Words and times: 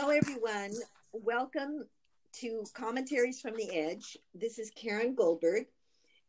Hello, 0.00 0.10
everyone. 0.10 0.70
Welcome 1.10 1.84
to 2.34 2.62
Commentaries 2.72 3.40
from 3.40 3.56
the 3.56 3.68
Edge. 3.76 4.16
This 4.32 4.60
is 4.60 4.70
Karen 4.70 5.16
Goldberg, 5.16 5.66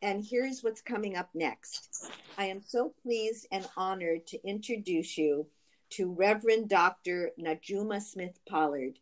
and 0.01 0.25
here's 0.25 0.63
what's 0.63 0.81
coming 0.81 1.15
up 1.15 1.29
next. 1.35 2.09
I 2.35 2.45
am 2.45 2.61
so 2.61 2.91
pleased 3.03 3.45
and 3.51 3.69
honored 3.77 4.25
to 4.25 4.43
introduce 4.43 5.19
you 5.19 5.45
to 5.91 6.11
Reverend 6.11 6.67
Dr. 6.69 7.29
Najuma 7.39 8.01
Smith 8.01 8.39
Pollard, 8.49 8.97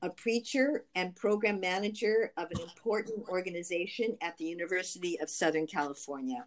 a 0.00 0.08
preacher 0.08 0.86
and 0.94 1.14
program 1.14 1.60
manager 1.60 2.32
of 2.38 2.50
an 2.50 2.62
important 2.62 3.28
organization 3.28 4.16
at 4.22 4.38
the 4.38 4.46
University 4.46 5.20
of 5.20 5.28
Southern 5.28 5.66
California. 5.66 6.46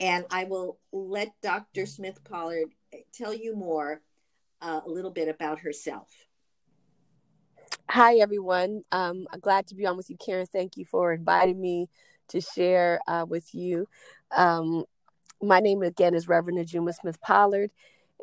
And 0.00 0.24
I 0.28 0.42
will 0.42 0.78
let 0.90 1.40
Dr. 1.40 1.86
Smith 1.86 2.18
Pollard 2.24 2.74
tell 3.12 3.32
you 3.32 3.54
more 3.54 4.00
uh, 4.60 4.80
a 4.84 4.90
little 4.90 5.12
bit 5.12 5.28
about 5.28 5.60
herself. 5.60 6.08
Hi, 7.90 8.16
everyone. 8.16 8.82
Um, 8.90 9.26
I'm 9.32 9.40
glad 9.40 9.66
to 9.68 9.74
be 9.74 9.86
on 9.86 9.96
with 9.96 10.08
you, 10.10 10.16
Karen. 10.16 10.46
Thank 10.46 10.76
you 10.76 10.84
for 10.84 11.12
inviting 11.12 11.60
me 11.60 11.88
to 12.28 12.40
share 12.40 12.98
uh, 13.06 13.26
with 13.28 13.54
you. 13.54 13.86
Um, 14.36 14.84
my 15.42 15.60
name 15.60 15.82
again 15.82 16.14
is 16.14 16.26
Reverend 16.26 16.58
Najuma 16.58 16.94
Smith 16.94 17.20
Pollard, 17.20 17.70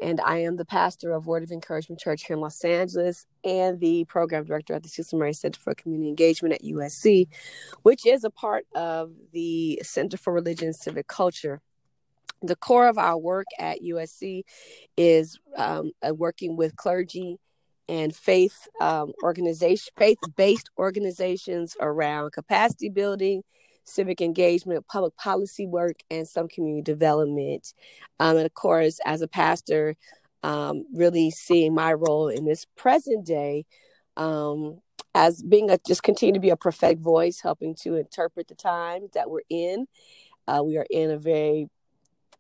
and 0.01 0.19
I 0.19 0.39
am 0.39 0.57
the 0.57 0.65
pastor 0.65 1.13
of 1.13 1.27
Word 1.27 1.43
of 1.43 1.51
Encouragement 1.51 2.01
Church 2.01 2.25
here 2.25 2.35
in 2.35 2.41
Los 2.41 2.65
Angeles 2.65 3.27
and 3.43 3.79
the 3.79 4.03
program 4.05 4.43
director 4.43 4.73
at 4.73 4.83
the 4.83 4.89
Cecil 4.89 5.19
Murray 5.19 5.31
Center 5.31 5.59
for 5.59 5.75
Community 5.75 6.09
Engagement 6.09 6.55
at 6.55 6.63
USC, 6.63 7.27
which 7.83 8.05
is 8.05 8.23
a 8.23 8.31
part 8.31 8.65
of 8.75 9.13
the 9.31 9.79
Center 9.83 10.17
for 10.17 10.33
Religion 10.33 10.67
and 10.67 10.75
Civic 10.75 11.07
Culture 11.07 11.61
the 12.43 12.55
core 12.55 12.87
of 12.87 12.97
our 12.97 13.17
work 13.17 13.45
at 13.59 13.83
USC 13.83 14.41
is 14.97 15.37
um, 15.57 15.91
working 16.15 16.57
with 16.57 16.75
clergy 16.75 17.37
and 17.91 18.15
faith 18.15 18.69
um, 18.79 19.11
organization, 19.21 19.91
faith-based 19.97 20.69
organizations 20.77 21.75
around 21.81 22.31
capacity 22.31 22.87
building, 22.87 23.43
civic 23.83 24.21
engagement, 24.21 24.87
public 24.87 25.13
policy 25.17 25.67
work, 25.67 25.97
and 26.09 26.25
some 26.25 26.47
community 26.47 26.81
development. 26.81 27.73
Um, 28.17 28.37
and 28.37 28.45
of 28.45 28.53
course, 28.53 29.01
as 29.05 29.21
a 29.21 29.27
pastor, 29.27 29.97
um, 30.41 30.85
really 30.93 31.31
seeing 31.31 31.75
my 31.75 31.91
role 31.91 32.29
in 32.29 32.45
this 32.45 32.65
present 32.77 33.25
day 33.25 33.65
um, 34.15 34.79
as 35.13 35.43
being 35.43 35.69
a 35.69 35.77
just 35.85 36.01
continue 36.01 36.33
to 36.33 36.39
be 36.39 36.49
a 36.49 36.55
prophetic 36.55 36.99
voice, 36.99 37.41
helping 37.41 37.75
to 37.81 37.95
interpret 37.95 38.47
the 38.47 38.55
times 38.55 39.09
that 39.15 39.29
we're 39.29 39.41
in. 39.49 39.85
Uh, 40.47 40.63
we 40.63 40.77
are 40.77 40.87
in 40.89 41.11
a 41.11 41.17
very 41.17 41.67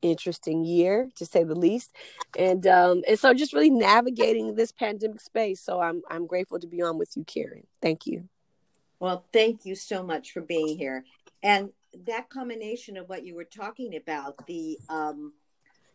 interesting 0.01 0.63
year 0.63 1.09
to 1.15 1.25
say 1.25 1.43
the 1.43 1.55
least. 1.55 1.95
And 2.37 2.65
um 2.67 3.03
and 3.07 3.19
so 3.19 3.33
just 3.33 3.53
really 3.53 3.69
navigating 3.69 4.55
this 4.55 4.71
pandemic 4.71 5.21
space. 5.21 5.61
So 5.61 5.79
i'm 5.81 6.01
i'm 6.09 6.27
grateful 6.27 6.59
to 6.59 6.67
be 6.67 6.81
on 6.81 6.97
with 6.97 7.15
you 7.15 7.23
karen. 7.23 7.65
Thank 7.81 8.05
you. 8.07 8.27
Well 8.99 9.25
thank 9.33 9.65
you 9.65 9.75
so 9.75 10.03
much 10.03 10.31
for 10.31 10.41
being 10.41 10.77
here. 10.77 11.05
And 11.43 11.69
that 12.05 12.29
combination 12.29 12.97
of 12.97 13.09
what 13.09 13.25
you 13.25 13.35
were 13.35 13.43
talking 13.43 13.95
about 13.95 14.45
the 14.47 14.77
um 14.89 15.33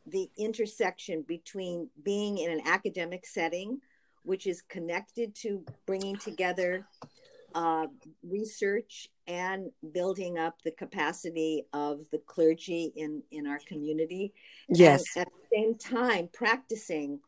the 0.06 0.30
intersection 0.38 1.22
between 1.22 1.88
being 2.02 2.38
in 2.38 2.50
an 2.50 2.60
academic 2.64 3.26
setting 3.26 3.80
which 4.22 4.46
is 4.46 4.60
connected 4.62 5.34
to 5.36 5.64
bringing 5.86 6.16
together 6.16 6.84
uh, 7.56 7.86
research 8.22 9.08
and 9.26 9.72
building 9.92 10.38
up 10.38 10.62
the 10.62 10.70
capacity 10.70 11.66
of 11.72 12.02
the 12.12 12.18
clergy 12.18 12.92
in 12.94 13.22
in 13.32 13.46
our 13.46 13.58
community. 13.66 14.32
Yes. 14.68 15.16
and 15.16 15.26
at 15.26 15.32
the 15.32 15.56
same 15.56 15.74
time 15.76 16.28
practicing 16.32 17.18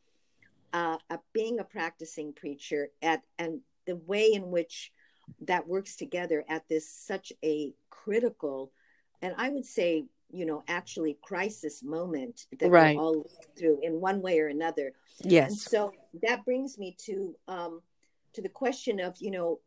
uh, 0.72 0.98
uh, 1.10 1.16
being 1.32 1.58
a 1.58 1.64
practicing 1.64 2.32
preacher 2.32 2.90
at 3.02 3.22
and 3.38 3.60
the 3.86 3.96
way 3.96 4.30
in 4.32 4.50
which 4.50 4.92
that 5.40 5.66
works 5.66 5.96
together 5.96 6.44
at 6.48 6.68
this 6.68 6.88
such 6.90 7.32
a 7.44 7.72
critical 7.90 8.70
and 9.20 9.34
i 9.38 9.48
would 9.48 9.64
say 9.64 10.04
you 10.30 10.44
know 10.44 10.62
actually 10.68 11.18
crisis 11.22 11.82
moment 11.82 12.46
that 12.60 12.70
right. 12.70 12.96
we're 12.96 13.02
all 13.02 13.30
through 13.58 13.78
in 13.82 14.00
one 14.00 14.20
way 14.20 14.38
or 14.40 14.48
another. 14.48 14.92
Yes. 15.22 15.50
and 15.50 15.58
so 15.58 15.92
that 16.22 16.44
brings 16.44 16.78
me 16.78 16.96
to 17.06 17.34
um 17.48 17.80
to 18.34 18.42
the 18.42 18.48
question 18.48 19.00
of 19.00 19.16
you 19.20 19.30
know 19.30 19.60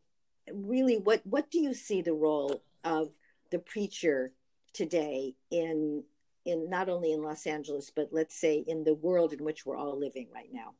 really 0.52 0.98
what 0.98 1.20
what 1.24 1.50
do 1.50 1.60
you 1.60 1.74
see 1.74 2.02
the 2.02 2.12
role 2.12 2.62
of 2.84 3.10
the 3.50 3.58
preacher 3.58 4.32
today 4.72 5.34
in 5.50 6.04
in 6.44 6.68
not 6.68 6.88
only 6.88 7.12
in 7.12 7.22
Los 7.22 7.46
Angeles 7.46 7.90
but 7.94 8.08
let's 8.12 8.38
say 8.40 8.64
in 8.66 8.84
the 8.84 8.94
world 8.94 9.32
in 9.32 9.44
which 9.44 9.64
we're 9.64 9.76
all 9.76 9.98
living 9.98 10.28
right 10.34 10.50
now? 10.52 10.72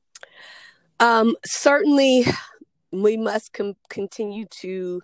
Um 1.01 1.37
certainly 1.45 2.25
we 2.91 3.17
must 3.17 3.53
com- 3.53 3.77
continue 3.89 4.47
to 4.47 5.03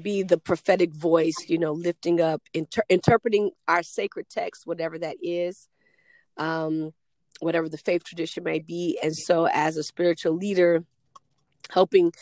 be 0.00 0.22
the 0.22 0.38
prophetic 0.38 0.94
voice 0.94 1.36
you 1.48 1.58
know 1.58 1.72
lifting 1.72 2.20
up 2.20 2.42
inter- 2.54 2.84
interpreting 2.88 3.50
our 3.66 3.82
sacred 3.82 4.28
text 4.28 4.66
whatever 4.66 4.98
that 4.98 5.16
is 5.22 5.68
um 6.36 6.92
whatever 7.40 7.68
the 7.68 7.78
faith 7.78 8.04
tradition 8.04 8.44
may 8.44 8.58
be. 8.58 8.98
And 9.02 9.16
so 9.16 9.48
as 9.52 9.76
a 9.76 9.82
spiritual 9.82 10.34
leader 10.34 10.84
helping 11.70 12.12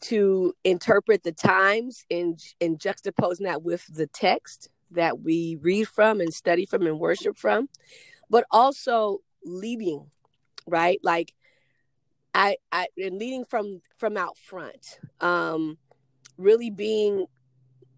to 0.00 0.54
interpret 0.64 1.22
the 1.22 1.32
times 1.32 2.04
and 2.10 2.40
and 2.60 2.78
juxtaposing 2.78 3.44
that 3.44 3.62
with 3.62 3.86
the 3.92 4.06
text 4.06 4.68
that 4.90 5.20
we 5.20 5.56
read 5.60 5.86
from 5.86 6.20
and 6.20 6.32
study 6.34 6.66
from 6.66 6.86
and 6.86 6.98
worship 6.98 7.36
from 7.36 7.68
but 8.28 8.44
also 8.50 9.18
leading 9.44 10.06
right? 10.66 11.00
Like 11.02 11.34
i 12.32 12.56
i 12.70 12.86
and 12.96 13.18
leading 13.18 13.44
from 13.44 13.80
from 13.98 14.16
out 14.16 14.36
front 14.38 15.00
um 15.20 15.76
really 16.38 16.70
being 16.70 17.26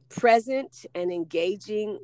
present 0.09 0.87
and 0.95 1.13
engaging 1.13 1.99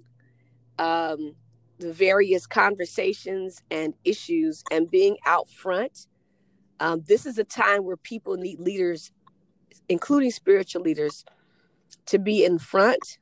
um 0.79 1.35
the 1.79 1.93
various 1.93 2.47
conversations 2.47 3.63
and 3.71 3.95
issues 4.05 4.63
and 4.71 4.91
being 4.91 5.17
out 5.25 5.49
front. 5.49 6.07
Um, 6.81 7.05
this 7.07 7.25
is 7.25 7.39
a 7.39 7.45
time 7.45 7.85
where 7.85 7.97
people 7.97 8.37
need 8.37 8.59
leaders 8.59 9.13
including 9.89 10.31
spiritual 10.31 10.83
leaders, 10.83 11.25
to 12.07 12.19
be 12.19 12.45
in 12.45 12.59
front, 12.59 13.19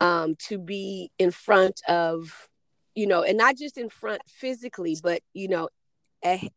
um, 0.00 0.34
to 0.48 0.58
be 0.58 1.10
in 1.18 1.30
front 1.30 1.80
of, 1.88 2.48
you 2.94 3.06
know, 3.06 3.22
and 3.22 3.36
not 3.36 3.56
just 3.56 3.76
in 3.76 3.88
front 3.88 4.22
physically, 4.26 4.96
but 5.02 5.22
you 5.32 5.48
know, 5.48 5.68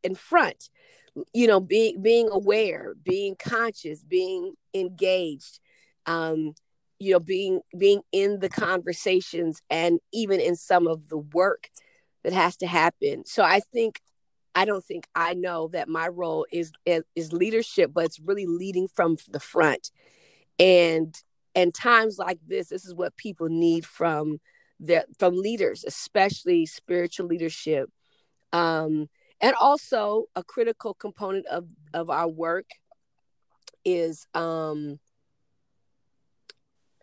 in 0.04 0.16
front, 0.16 0.70
you 1.34 1.48
know, 1.48 1.60
being 1.60 2.02
being 2.02 2.30
aware, 2.30 2.94
being 3.04 3.36
conscious, 3.36 4.04
being 4.04 4.54
engaged, 4.74 5.60
um, 6.06 6.54
you 7.00 7.12
know, 7.12 7.20
being 7.20 7.62
being 7.78 8.02
in 8.12 8.40
the 8.40 8.50
conversations 8.50 9.62
and 9.70 10.00
even 10.12 10.40
in 10.40 10.56
some 10.56 10.88
of 10.88 11.10
the 11.10 11.18
work 11.18 11.70
that 12.24 12.34
has 12.34 12.56
to 12.58 12.68
happen. 12.68 13.26
So 13.26 13.44
I 13.44 13.60
think 13.60 14.00
I 14.54 14.66
don't 14.66 14.84
think 14.84 15.08
I 15.16 15.34
know 15.34 15.70
that 15.70 15.88
my 15.88 16.08
role 16.08 16.46
is, 16.52 16.72
is 16.86 17.04
is 17.16 17.34
leadership, 17.34 17.92
but 17.94 18.06
it's 18.06 18.20
really 18.20 18.46
leading 18.46 18.88
from 18.88 19.18
the 19.30 19.40
front. 19.40 19.92
And 20.60 21.16
and 21.56 21.74
times 21.74 22.18
like 22.18 22.40
this, 22.46 22.70
this 22.70 22.86
is 22.86 22.94
what 22.94 23.16
people 23.18 23.50
need 23.50 23.86
from 23.86 24.40
their 24.80 25.06
from 25.20 25.38
leaders, 25.38 25.84
especially 25.86 26.66
spiritual 26.66 27.28
leadership. 27.28 27.90
Um, 28.54 29.10
and 29.42 29.56
also 29.60 30.26
a 30.36 30.44
critical 30.44 30.94
component 30.94 31.48
of 31.48 31.70
of 31.94 32.10
our 32.10 32.28
work 32.28 32.66
is 33.84 34.28
um 34.34 35.00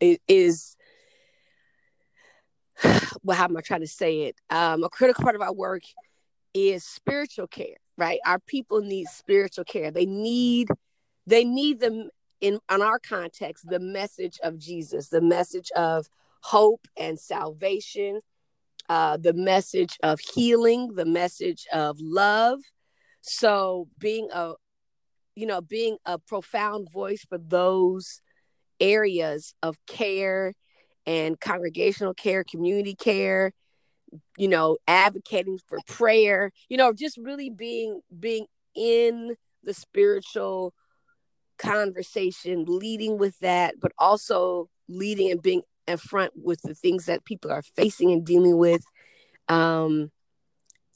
is 0.00 0.76
well 3.22 3.36
how 3.36 3.44
am 3.44 3.56
i 3.56 3.60
trying 3.60 3.80
to 3.80 3.86
say 3.86 4.22
it 4.22 4.36
um 4.50 4.84
a 4.84 4.88
critical 4.88 5.24
part 5.24 5.34
of 5.34 5.42
our 5.42 5.52
work 5.52 5.82
is 6.54 6.84
spiritual 6.84 7.46
care, 7.46 7.76
right? 7.96 8.20
Our 8.26 8.38
people 8.38 8.80
need 8.80 9.08
spiritual 9.08 9.64
care. 9.64 9.90
They 9.90 10.06
need 10.06 10.68
they 11.26 11.44
need 11.44 11.80
them 11.80 12.08
in 12.40 12.58
on 12.68 12.82
our 12.82 12.98
context 12.98 13.68
the 13.68 13.80
message 13.80 14.38
of 14.42 14.58
Jesus, 14.58 15.08
the 15.08 15.20
message 15.20 15.70
of 15.76 16.06
hope 16.42 16.86
and 16.96 17.18
salvation, 17.18 18.20
uh, 18.88 19.16
the 19.16 19.34
message 19.34 19.98
of 20.02 20.20
healing, 20.20 20.94
the 20.94 21.04
message 21.04 21.66
of 21.72 21.98
love. 22.00 22.60
So 23.20 23.88
being 23.98 24.28
a 24.32 24.52
you 25.34 25.46
know 25.46 25.60
being 25.60 25.98
a 26.06 26.18
profound 26.18 26.90
voice 26.90 27.24
for 27.28 27.38
those 27.38 28.20
areas 28.80 29.54
of 29.62 29.76
care 29.86 30.54
and 31.06 31.40
congregational 31.40 32.14
care, 32.14 32.44
community 32.44 32.94
care, 32.94 33.52
you 34.36 34.48
know 34.48 34.76
advocating 34.86 35.58
for 35.68 35.78
prayer 35.86 36.50
you 36.68 36.76
know 36.76 36.92
just 36.92 37.16
really 37.18 37.50
being 37.50 38.00
being 38.18 38.46
in 38.74 39.36
the 39.64 39.74
spiritual 39.74 40.72
conversation 41.58 42.64
leading 42.66 43.18
with 43.18 43.38
that 43.40 43.74
but 43.80 43.92
also 43.98 44.68
leading 44.88 45.30
and 45.30 45.42
being 45.42 45.62
in 45.88 45.96
front 45.96 46.32
with 46.36 46.60
the 46.62 46.74
things 46.74 47.06
that 47.06 47.24
people 47.24 47.50
are 47.50 47.62
facing 47.62 48.12
and 48.12 48.24
dealing 48.24 48.56
with. 48.56 48.82
Um 49.48 50.10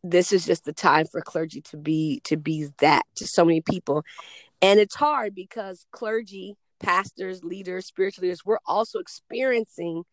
this 0.05 0.33
is 0.33 0.45
just 0.45 0.65
the 0.65 0.73
time 0.73 1.07
for 1.07 1.21
clergy 1.21 1.61
to 1.61 1.77
be 1.77 2.21
to 2.25 2.37
be 2.37 2.69
that 2.79 3.05
to 3.17 3.27
so 3.27 3.45
many 3.45 3.61
people. 3.61 4.05
And 4.61 4.79
it's 4.79 4.95
hard 4.95 5.35
because 5.35 5.87
clergy, 5.93 6.57
pastors, 6.81 7.43
leaders, 7.43 7.87
spiritual 7.87 8.23
leaders, 8.23 8.45
we're 8.45 8.59
also 8.67 8.99
experiencing 8.99 10.05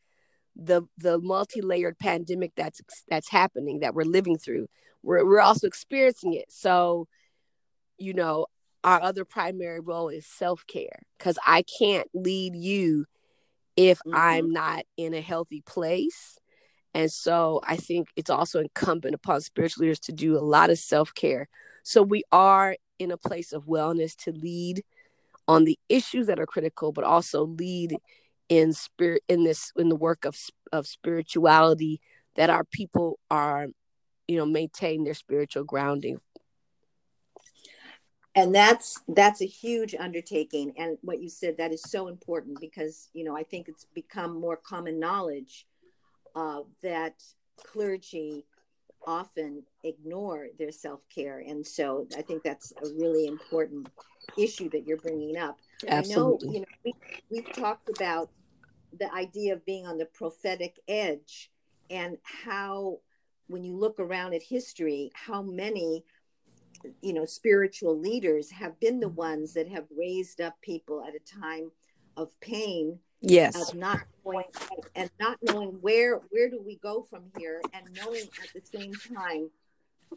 the 0.55 0.83
the 0.97 1.19
multi-layered 1.19 1.97
pandemic 1.99 2.51
that's 2.55 2.81
that's 3.09 3.29
happening 3.29 3.79
that 3.79 3.93
we're 3.93 4.03
living 4.03 4.37
through. 4.37 4.67
We're 5.03 5.25
we're 5.25 5.41
also 5.41 5.67
experiencing 5.67 6.33
it. 6.33 6.45
So, 6.49 7.07
you 7.97 8.13
know, 8.13 8.47
our 8.83 9.01
other 9.01 9.25
primary 9.25 9.79
role 9.79 10.09
is 10.09 10.25
self-care 10.25 11.01
because 11.17 11.37
I 11.45 11.63
can't 11.63 12.07
lead 12.13 12.55
you 12.55 13.05
if 13.75 13.99
mm-hmm. 13.99 14.15
I'm 14.15 14.51
not 14.51 14.85
in 14.97 15.13
a 15.13 15.21
healthy 15.21 15.61
place. 15.65 16.37
And 16.93 17.11
so 17.11 17.61
I 17.65 17.77
think 17.77 18.07
it's 18.15 18.29
also 18.29 18.59
incumbent 18.59 19.15
upon 19.15 19.41
spiritual 19.41 19.83
leaders 19.83 19.99
to 20.01 20.11
do 20.11 20.37
a 20.37 20.41
lot 20.41 20.69
of 20.69 20.79
self 20.79 21.13
care. 21.13 21.47
So 21.83 22.01
we 22.01 22.23
are 22.31 22.75
in 22.97 23.11
a 23.11 23.17
place 23.17 23.53
of 23.53 23.65
wellness 23.65 24.15
to 24.23 24.31
lead 24.31 24.83
on 25.47 25.63
the 25.63 25.79
issues 25.87 26.27
that 26.27 26.39
are 26.39 26.45
critical, 26.45 26.91
but 26.91 27.03
also 27.03 27.45
lead 27.45 27.97
in 28.49 28.73
spirit 28.73 29.23
in 29.29 29.43
this 29.43 29.71
in 29.77 29.89
the 29.89 29.95
work 29.95 30.25
of 30.25 30.35
of 30.73 30.87
spirituality 30.87 32.01
that 32.35 32.49
our 32.49 32.63
people 32.63 33.19
are, 33.29 33.67
you 34.27 34.37
know, 34.37 34.45
maintain 34.45 35.03
their 35.03 35.13
spiritual 35.13 35.63
grounding. 35.63 36.19
And 38.35 38.53
that's 38.53 39.01
that's 39.07 39.41
a 39.41 39.45
huge 39.45 39.95
undertaking. 39.95 40.73
And 40.77 40.97
what 41.01 41.21
you 41.21 41.29
said 41.29 41.57
that 41.57 41.71
is 41.71 41.81
so 41.83 42.07
important 42.07 42.59
because 42.59 43.09
you 43.13 43.23
know 43.23 43.35
I 43.37 43.43
think 43.43 43.67
it's 43.67 43.85
become 43.93 44.39
more 44.39 44.57
common 44.57 44.99
knowledge 44.99 45.65
uh, 46.35 46.61
that 46.83 47.21
clergy 47.57 48.45
often 49.05 49.63
ignore 49.83 50.47
their 50.57 50.71
self 50.71 51.07
care. 51.09 51.39
And 51.39 51.65
so 51.65 52.07
I 52.17 52.21
think 52.21 52.43
that's 52.43 52.71
a 52.83 52.89
really 52.97 53.27
important 53.27 53.89
issue 54.37 54.69
that 54.69 54.85
you're 54.85 54.97
bringing 54.97 55.37
up. 55.37 55.57
Absolutely. 55.87 56.47
I 56.47 56.51
know, 56.51 56.53
you 56.53 56.59
know, 56.61 56.65
we, 56.85 56.93
we've 57.29 57.53
talked 57.53 57.89
about 57.89 58.29
the 58.97 59.13
idea 59.13 59.53
of 59.53 59.65
being 59.65 59.85
on 59.85 59.97
the 59.97 60.05
prophetic 60.05 60.79
edge 60.87 61.51
and 61.89 62.17
how, 62.23 62.99
when 63.47 63.63
you 63.63 63.75
look 63.75 63.99
around 63.99 64.33
at 64.33 64.43
history, 64.43 65.11
how 65.13 65.41
many 65.41 66.03
you 67.01 67.11
know 67.11 67.25
spiritual 67.25 67.99
leaders 67.99 68.51
have 68.51 68.79
been 68.79 69.01
the 69.01 69.09
ones 69.09 69.53
that 69.53 69.67
have 69.67 69.85
raised 69.97 70.39
up 70.39 70.55
people 70.61 71.03
at 71.05 71.13
a 71.13 71.39
time 71.39 71.71
of 72.15 72.39
pain 72.39 72.99
yes. 73.21 73.69
of 73.69 73.75
not 73.75 73.99
knowing 74.25 74.45
and 74.95 75.09
not 75.19 75.37
knowing 75.41 75.77
where 75.81 76.17
where 76.29 76.49
do 76.49 76.61
we 76.65 76.75
go 76.77 77.01
from 77.01 77.23
here 77.37 77.61
and 77.73 77.85
knowing 77.95 78.23
at 78.43 78.53
the 78.53 78.79
same 78.79 78.93
time. 79.15 79.49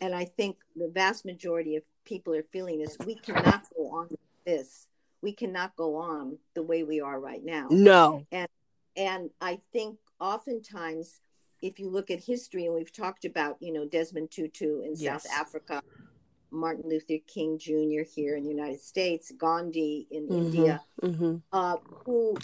And 0.01 0.15
i 0.15 0.25
think 0.25 0.57
the 0.75 0.89
vast 0.89 1.25
majority 1.25 1.77
of 1.77 1.83
people 2.05 2.35
are 2.35 2.45
feeling 2.53 2.79
this. 2.79 2.97
We 3.05 3.15
cannot 3.15 3.65
go 3.77 3.89
on 3.91 4.09
with 4.11 4.21
this. 4.45 4.89
We 5.21 5.33
cannot 5.33 5.77
go 5.77 5.97
on 5.97 6.39
the 6.55 6.63
way 6.63 6.83
we 6.83 7.01
are 7.01 7.21
right 7.21 7.45
now. 7.45 7.69
No. 7.71 8.27
And 8.33 8.49
and 8.97 9.31
i 9.41 9.59
think 9.73 9.99
oftentimes 10.21 11.21
if 11.61 11.79
you 11.79 11.89
look 11.89 12.11
at 12.11 12.21
history 12.21 12.67
and 12.67 12.75
we've 12.75 12.93
talked 12.93 13.25
about 13.25 13.57
you 13.61 13.73
know 13.73 13.87
desmond 13.87 14.31
tutu 14.31 14.81
in 14.81 14.95
yes. 14.97 15.23
south 15.23 15.33
africa 15.33 15.83
Martin 16.55 16.85
Luther 16.87 17.15
King 17.27 17.59
Jr. 17.59 18.03
here 18.15 18.37
in 18.37 18.45
the 18.45 18.51
United 18.51 18.83
States, 18.83 19.33
Gandhi 19.39 20.07
in 20.11 20.25
mm-hmm, 20.25 20.35
India, 20.35 20.83
mm-hmm. 21.03 21.37
Uh, 21.51 21.77
who 22.05 22.37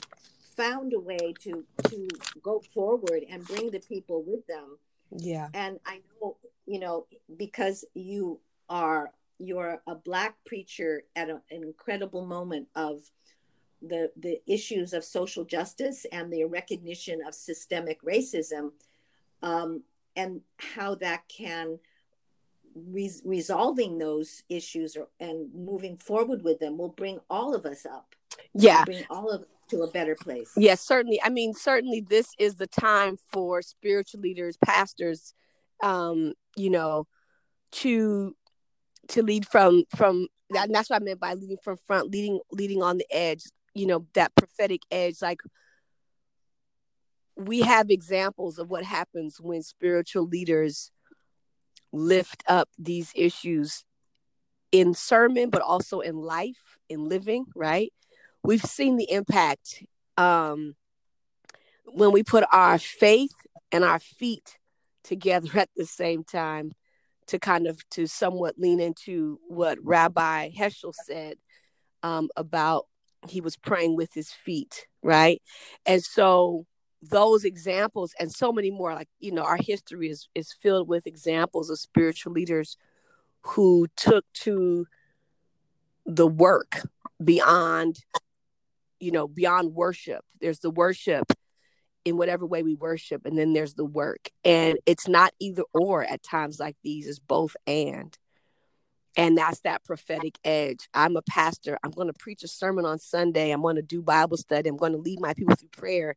found 0.59 0.93
a 0.93 0.99
way 0.99 1.33
to 1.41 1.65
to 1.85 2.09
go 2.43 2.61
forward 2.75 3.23
and 3.31 3.45
bring 3.45 3.71
the 3.71 3.79
people 3.79 4.25
with 4.27 4.45
them 4.49 4.77
yeah 5.17 5.49
and 5.55 5.79
i 5.87 6.01
know 6.21 6.37
you 6.67 6.81
know 6.81 7.07
because 7.37 7.85
you 7.95 8.41
are 8.69 9.13
you're 9.39 9.81
a 9.87 9.95
black 9.95 10.35
preacher 10.45 11.05
at 11.15 11.31
a, 11.31 11.41
an 11.53 11.63
incredible 11.63 12.27
moment 12.27 12.67
of 12.75 13.01
the 13.81 14.11
the 14.17 14.41
issues 14.47 14.93
of 14.93 15.05
social 15.05 15.45
justice 15.45 16.07
and 16.13 16.33
the 16.33 16.45
recognition 16.45 17.21
of 17.27 17.35
systemic 17.35 18.03
racism 18.03 18.73
um, 19.43 19.83
and 20.17 20.41
how 20.59 20.95
that 20.97 21.23
can 21.29 21.79
re- 22.75 23.21
resolving 23.25 23.99
those 23.99 24.43
issues 24.49 24.97
or, 24.97 25.09
and 25.21 25.55
moving 25.55 25.97
forward 25.97 26.43
with 26.43 26.59
them 26.59 26.77
will 26.77 26.89
bring 26.89 27.21
all 27.31 27.55
of 27.55 27.65
us 27.65 27.87
up 27.87 28.15
yeah 28.55 28.85
bring 28.85 29.05
all 29.11 29.31
of 29.31 29.45
to 29.69 29.83
a 29.83 29.91
better 29.91 30.15
place. 30.15 30.53
Yes, 30.57 30.81
certainly. 30.81 31.21
I 31.23 31.29
mean, 31.29 31.55
certainly 31.55 32.01
this 32.01 32.29
is 32.39 32.55
the 32.55 32.67
time 32.67 33.17
for 33.33 33.63
spiritual 33.63 34.21
leaders, 34.21 34.57
pastors, 34.65 35.35
um, 35.83 36.35
you 36.57 36.71
know, 36.71 37.07
to 37.73 38.35
to 39.09 39.23
lead 39.23 39.47
from 39.47 39.85
from 39.97 40.29
that, 40.51 40.71
that's 40.73 40.91
what 40.91 41.03
I 41.03 41.05
meant 41.05 41.21
by 41.21 41.35
leading 41.35 41.59
from 41.63 41.77
front, 41.87 42.11
leading 42.11 42.41
leading 42.51 42.83
on 42.83 42.99
the 42.99 43.07
edge, 43.11 43.45
you 43.79 43.87
know, 43.87 44.07
that 44.15 44.35
prophetic 44.35 44.83
edge. 44.91 45.23
Like 45.23 45.41
we 47.37 47.61
have 47.61 47.91
examples 47.91 48.59
of 48.59 48.69
what 48.71 48.85
happens 48.85 49.41
when 49.41 49.63
spiritual 49.63 50.27
leaders 50.27 50.91
lift 51.93 52.43
up 52.47 52.69
these 52.79 53.13
issues 53.15 53.85
in 54.73 54.93
sermon, 54.93 55.49
but 55.49 55.63
also 55.63 56.01
in 56.01 56.17
life, 56.17 56.79
in 56.89 57.09
living, 57.09 57.47
right? 57.55 57.93
we've 58.43 58.63
seen 58.63 58.97
the 58.97 59.11
impact 59.11 59.85
um, 60.17 60.75
when 61.85 62.13
we 62.13 62.23
put 62.23 62.45
our 62.53 62.79
faith 62.79 63.35
and 63.73 63.85
our 63.85 63.99
feet 63.99 64.59
together 65.05 65.51
at 65.59 65.71
the 65.77 65.87
same 65.87 66.25
time 66.25 66.73
to 67.27 67.39
kind 67.39 67.67
of 67.67 67.87
to 67.91 68.07
somewhat 68.07 68.59
lean 68.59 68.81
into 68.81 69.39
what 69.49 69.79
rabbi 69.83 70.51
heschel 70.51 70.95
said 70.95 71.37
um, 72.03 72.29
about 72.37 72.87
he 73.29 73.41
was 73.41 73.57
praying 73.57 73.97
with 73.97 74.13
his 74.15 74.31
feet 74.31 74.87
right 75.03 75.43
and 75.87 76.03
so 76.03 76.67
those 77.03 77.45
examples 77.45 78.15
and 78.19 78.33
so 78.33 78.53
many 78.53 78.71
more 78.71 78.95
like 78.95 79.09
you 79.21 79.33
know 79.33 79.43
our 79.43 79.57
history 79.57 80.09
is 80.09 80.29
is 80.35 80.53
filled 80.61 80.89
with 80.89 81.07
examples 81.07 81.71
of 81.71 81.79
spiritual 81.79 82.33
leaders 82.33 82.77
who 83.43 83.87
took 83.97 84.25
to 84.33 84.87
the 86.07 86.27
work 86.27 86.83
beyond 87.23 88.01
you 89.01 89.11
know, 89.11 89.29
beyond 89.29 89.75
worship. 89.75 90.25
There's 90.41 90.61
the 90.61 90.71
worship 90.71 91.33
in 92.05 92.17
whatever 92.17 92.47
way 92.47 92.63
we 92.63 92.75
worship, 92.75 93.27
and 93.27 93.39
then 93.39 93.53
there's 93.53 93.75
the 93.75 93.85
work. 93.85 94.31
And 94.45 94.79
it's 94.87 95.09
not 95.09 95.33
either 95.39 95.63
or 95.73 96.05
at 96.05 96.23
times 96.23 96.59
like 96.59 96.77
these, 96.83 97.07
it's 97.07 97.19
both 97.19 97.57
and. 97.67 98.17
And 99.19 99.37
that's 99.37 99.61
that 99.61 99.85
prophetic 99.85 100.39
edge. 100.45 100.89
I'm 100.95 101.17
a 101.17 101.23
pastor. 101.23 101.77
I'm 101.83 101.91
going 101.91 102.07
to 102.07 102.15
preach 102.15 102.45
a 102.45 102.49
sermon 102.49 102.87
on 102.87 103.01
Sunday. 103.01 103.51
I'm 103.51 103.63
going 103.63 103.75
to 103.75 103.83
do 103.83 104.01
Bible 104.01 104.37
study. 104.37 104.69
I'm 104.69 104.77
going 104.77 104.93
to 104.93 104.99
lead 104.99 105.21
my 105.21 105.35
people 105.35 105.57
through 105.57 105.71
prayer. 105.71 106.15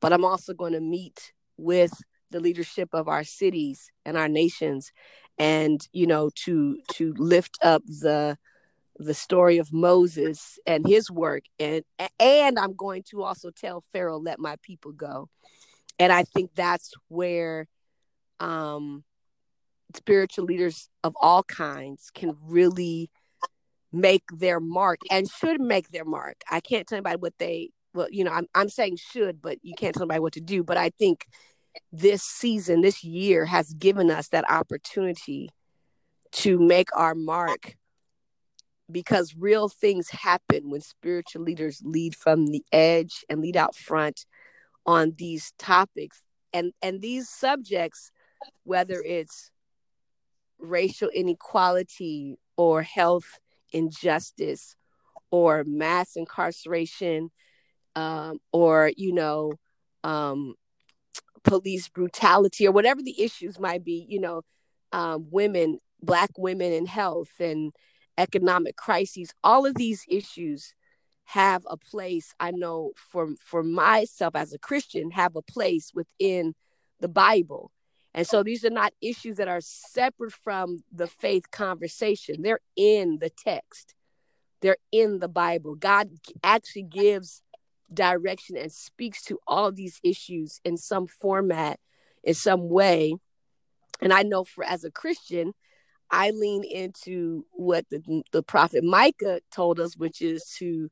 But 0.00 0.14
I'm 0.14 0.24
also 0.24 0.54
going 0.54 0.72
to 0.72 0.80
meet 0.80 1.34
with 1.58 1.92
the 2.30 2.40
leadership 2.40 2.88
of 2.94 3.08
our 3.08 3.24
cities 3.24 3.92
and 4.06 4.16
our 4.16 4.28
nations 4.28 4.90
and 5.38 5.86
you 5.92 6.06
know 6.06 6.30
to 6.34 6.78
to 6.92 7.12
lift 7.18 7.58
up 7.62 7.82
the 7.86 8.38
the 8.96 9.14
story 9.14 9.58
of 9.58 9.72
Moses 9.72 10.58
and 10.66 10.86
his 10.86 11.10
work 11.10 11.44
and 11.58 11.82
and 12.18 12.58
I'm 12.58 12.74
going 12.74 13.02
to 13.10 13.22
also 13.22 13.50
tell 13.50 13.82
Pharaoh 13.92 14.18
let 14.18 14.38
my 14.38 14.56
people 14.62 14.92
go. 14.92 15.28
And 15.98 16.12
I 16.12 16.22
think 16.22 16.52
that's 16.54 16.92
where 17.08 17.66
um 18.38 19.04
spiritual 19.96 20.44
leaders 20.44 20.88
of 21.04 21.14
all 21.20 21.42
kinds 21.42 22.10
can 22.14 22.36
really 22.44 23.10
make 23.92 24.22
their 24.32 24.60
mark 24.60 25.00
and 25.10 25.28
should 25.28 25.60
make 25.60 25.88
their 25.90 26.04
mark. 26.04 26.36
I 26.50 26.60
can't 26.60 26.86
tell 26.86 26.96
anybody 26.96 27.16
what 27.16 27.34
they 27.38 27.70
well, 27.92 28.08
you 28.10 28.22
know, 28.22 28.30
I'm 28.30 28.46
I'm 28.54 28.68
saying 28.68 28.96
should, 28.96 29.42
but 29.42 29.58
you 29.62 29.74
can't 29.74 29.94
tell 29.94 30.04
anybody 30.04 30.20
what 30.20 30.32
to 30.34 30.40
do. 30.40 30.62
But 30.62 30.76
I 30.76 30.90
think 30.90 31.26
this 31.92 32.22
season, 32.22 32.82
this 32.82 33.02
year 33.02 33.46
has 33.46 33.72
given 33.74 34.10
us 34.10 34.28
that 34.28 34.48
opportunity 34.50 35.50
to 36.32 36.58
make 36.58 36.88
our 36.96 37.14
mark 37.14 37.74
because 38.90 39.34
real 39.36 39.68
things 39.68 40.10
happen 40.10 40.70
when 40.70 40.80
spiritual 40.80 41.42
leaders 41.42 41.80
lead 41.84 42.14
from 42.14 42.48
the 42.48 42.62
edge 42.72 43.24
and 43.28 43.40
lead 43.40 43.56
out 43.56 43.76
front 43.76 44.24
on 44.86 45.14
these 45.16 45.52
topics 45.58 46.22
and 46.52 46.72
and 46.82 47.00
these 47.00 47.28
subjects 47.28 48.10
whether 48.64 49.02
it's 49.04 49.50
racial 50.60 51.08
inequality 51.08 52.36
or 52.56 52.82
health 52.82 53.38
injustice 53.72 54.76
or 55.30 55.64
mass 55.64 56.16
incarceration 56.16 57.30
um, 57.96 58.38
or 58.52 58.92
you 58.96 59.12
know 59.12 59.52
um, 60.04 60.54
police 61.44 61.88
brutality 61.88 62.66
or 62.66 62.72
whatever 62.72 63.02
the 63.02 63.20
issues 63.20 63.58
might 63.58 63.84
be 63.84 64.06
you 64.08 64.20
know 64.20 64.42
um, 64.92 65.26
women 65.30 65.78
black 66.02 66.30
women 66.36 66.72
in 66.72 66.86
health 66.86 67.32
and 67.38 67.72
economic 68.18 68.76
crises 68.76 69.32
all 69.42 69.64
of 69.66 69.74
these 69.74 70.04
issues 70.08 70.74
have 71.24 71.64
a 71.70 71.76
place 71.76 72.34
i 72.40 72.50
know 72.50 72.92
for 72.96 73.28
for 73.44 73.62
myself 73.62 74.34
as 74.34 74.52
a 74.52 74.58
christian 74.58 75.10
have 75.12 75.36
a 75.36 75.42
place 75.42 75.92
within 75.94 76.54
the 77.00 77.08
bible 77.08 77.70
and 78.12 78.26
so 78.26 78.42
these 78.42 78.64
are 78.64 78.70
not 78.70 78.92
issues 79.00 79.36
that 79.36 79.48
are 79.48 79.60
separate 79.60 80.32
from 80.32 80.78
the 80.92 81.06
faith 81.06 81.50
conversation 81.50 82.42
they're 82.42 82.60
in 82.76 83.18
the 83.20 83.30
text 83.30 83.94
they're 84.60 84.76
in 84.92 85.18
the 85.18 85.28
Bible. 85.28 85.74
God 85.74 86.10
actually 86.42 86.82
gives 86.82 87.42
direction 87.92 88.56
and 88.56 88.70
speaks 88.70 89.22
to 89.24 89.38
all 89.46 89.72
these 89.72 90.00
issues 90.02 90.60
in 90.64 90.76
some 90.76 91.06
format, 91.06 91.80
in 92.22 92.34
some 92.34 92.68
way. 92.68 93.14
And 94.00 94.12
I 94.12 94.22
know 94.22 94.44
for 94.44 94.64
as 94.64 94.84
a 94.84 94.90
Christian, 94.90 95.52
I 96.10 96.30
lean 96.30 96.64
into 96.64 97.46
what 97.52 97.86
the, 97.90 98.22
the 98.32 98.42
prophet 98.42 98.84
Micah 98.84 99.40
told 99.52 99.80
us, 99.80 99.96
which 99.96 100.20
is 100.20 100.44
to 100.58 100.90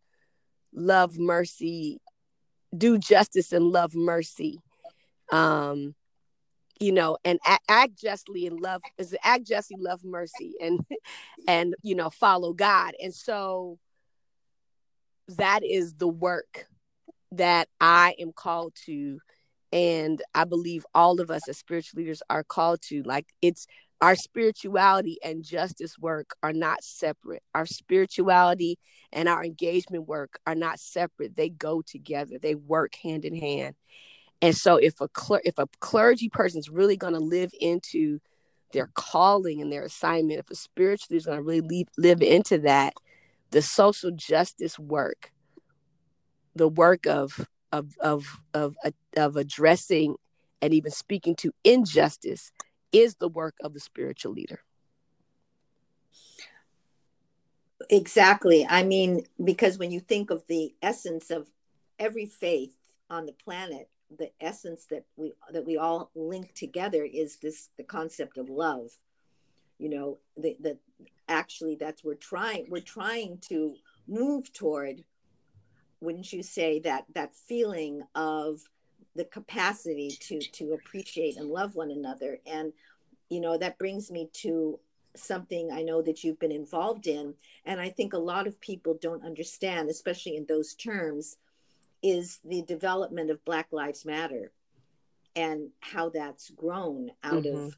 love 0.72 1.18
mercy, 1.18 2.00
do 2.76 2.98
justice 2.98 3.52
and 3.52 3.66
love 3.66 3.94
mercy. 3.94 4.60
Um, 5.30 5.94
you 6.80 6.92
know, 6.92 7.18
and 7.24 7.38
act, 7.68 7.98
justly 7.98 8.46
and 8.46 8.60
love 8.60 8.82
is 8.98 9.16
act 9.22 9.46
justly, 9.46 9.76
love 9.78 10.04
mercy, 10.04 10.54
and 10.60 10.80
and 11.48 11.74
you 11.82 11.94
know, 11.94 12.10
follow 12.10 12.52
God. 12.52 12.94
And 13.02 13.14
so 13.14 13.78
that 15.36 15.64
is 15.64 15.94
the 15.94 16.08
work 16.08 16.66
that 17.32 17.68
I 17.80 18.14
am 18.18 18.32
called 18.32 18.74
to. 18.86 19.18
And 19.70 20.22
I 20.34 20.44
believe 20.44 20.86
all 20.94 21.20
of 21.20 21.30
us 21.30 21.46
as 21.48 21.58
spiritual 21.58 21.98
leaders 21.98 22.22
are 22.30 22.44
called 22.44 22.80
to. 22.88 23.02
Like 23.02 23.26
it's 23.42 23.66
our 24.00 24.14
spirituality 24.14 25.18
and 25.24 25.44
justice 25.44 25.98
work 25.98 26.30
are 26.42 26.52
not 26.52 26.84
separate. 26.84 27.42
Our 27.54 27.66
spirituality 27.66 28.78
and 29.12 29.28
our 29.28 29.44
engagement 29.44 30.06
work 30.06 30.38
are 30.46 30.54
not 30.54 30.78
separate. 30.78 31.36
They 31.36 31.48
go 31.48 31.82
together. 31.82 32.38
They 32.40 32.54
work 32.54 32.94
hand 32.94 33.24
in 33.24 33.34
hand. 33.34 33.74
And 34.40 34.56
so 34.56 34.76
if 34.76 35.00
a 35.00 35.08
cler- 35.08 35.40
if 35.44 35.58
a 35.58 35.68
clergy 35.80 36.28
person 36.28 36.58
is 36.58 36.68
really 36.68 36.96
going 36.96 37.14
to 37.14 37.20
live 37.20 37.52
into 37.60 38.20
their 38.72 38.90
calling 38.94 39.60
and 39.60 39.72
their 39.72 39.84
assignment, 39.84 40.38
if 40.38 40.50
a 40.50 40.54
spiritual 40.54 41.06
leader 41.10 41.18
is 41.18 41.26
going 41.26 41.38
to 41.38 41.42
really 41.42 41.60
live, 41.60 41.88
live 41.96 42.22
into 42.22 42.58
that, 42.58 42.94
the 43.50 43.62
social 43.62 44.10
justice 44.10 44.78
work, 44.78 45.32
the 46.54 46.68
work 46.68 47.06
of 47.06 47.48
of 47.72 47.94
of 48.00 48.26
of 48.54 48.76
of 49.16 49.36
addressing 49.36 50.16
and 50.60 50.74
even 50.74 50.90
speaking 50.90 51.34
to 51.36 51.52
injustice 51.64 52.52
is 52.92 53.16
the 53.16 53.28
work 53.28 53.54
of 53.62 53.74
the 53.74 53.80
spiritual 53.80 54.32
leader. 54.32 54.60
Exactly. 57.90 58.66
I 58.68 58.82
mean, 58.82 59.24
because 59.42 59.78
when 59.78 59.90
you 59.90 60.00
think 60.00 60.30
of 60.30 60.46
the 60.46 60.74
essence 60.82 61.30
of 61.30 61.48
every 61.98 62.26
faith 62.26 62.76
on 63.08 63.26
the 63.26 63.32
planet, 63.32 63.88
the 64.16 64.30
essence 64.40 64.86
that 64.90 65.04
we 65.16 65.32
that 65.52 65.66
we 65.66 65.76
all 65.76 66.10
link 66.14 66.54
together 66.54 67.04
is 67.04 67.36
this 67.36 67.70
the 67.76 67.84
concept 67.84 68.38
of 68.38 68.48
love. 68.48 68.90
You 69.78 69.90
know, 69.90 70.18
the 70.36 70.56
the 70.60 70.78
actually 71.28 71.76
that's 71.76 72.02
we're 72.02 72.14
trying 72.14 72.66
we're 72.68 72.80
trying 72.80 73.38
to 73.48 73.74
move 74.06 74.52
toward 74.52 75.04
wouldn't 76.00 76.32
you 76.32 76.42
say 76.42 76.80
that 76.80 77.04
that 77.14 77.34
feeling 77.34 78.02
of 78.14 78.60
the 79.14 79.24
capacity 79.24 80.10
to 80.20 80.40
to 80.40 80.72
appreciate 80.72 81.36
and 81.36 81.50
love 81.50 81.74
one 81.74 81.90
another 81.90 82.38
and 82.46 82.72
you 83.28 83.40
know 83.40 83.58
that 83.58 83.78
brings 83.78 84.10
me 84.10 84.28
to 84.32 84.78
something 85.16 85.70
i 85.72 85.82
know 85.82 86.00
that 86.00 86.22
you've 86.22 86.38
been 86.38 86.52
involved 86.52 87.06
in 87.06 87.34
and 87.64 87.80
i 87.80 87.88
think 87.88 88.12
a 88.12 88.18
lot 88.18 88.46
of 88.46 88.60
people 88.60 88.96
don't 89.00 89.24
understand 89.24 89.90
especially 89.90 90.36
in 90.36 90.46
those 90.46 90.74
terms 90.74 91.36
is 92.02 92.38
the 92.44 92.62
development 92.62 93.30
of 93.30 93.44
black 93.44 93.68
lives 93.72 94.04
matter 94.04 94.52
and 95.36 95.70
how 95.80 96.08
that's 96.08 96.50
grown 96.50 97.10
out 97.22 97.42
mm-hmm. 97.44 97.66
of 97.66 97.76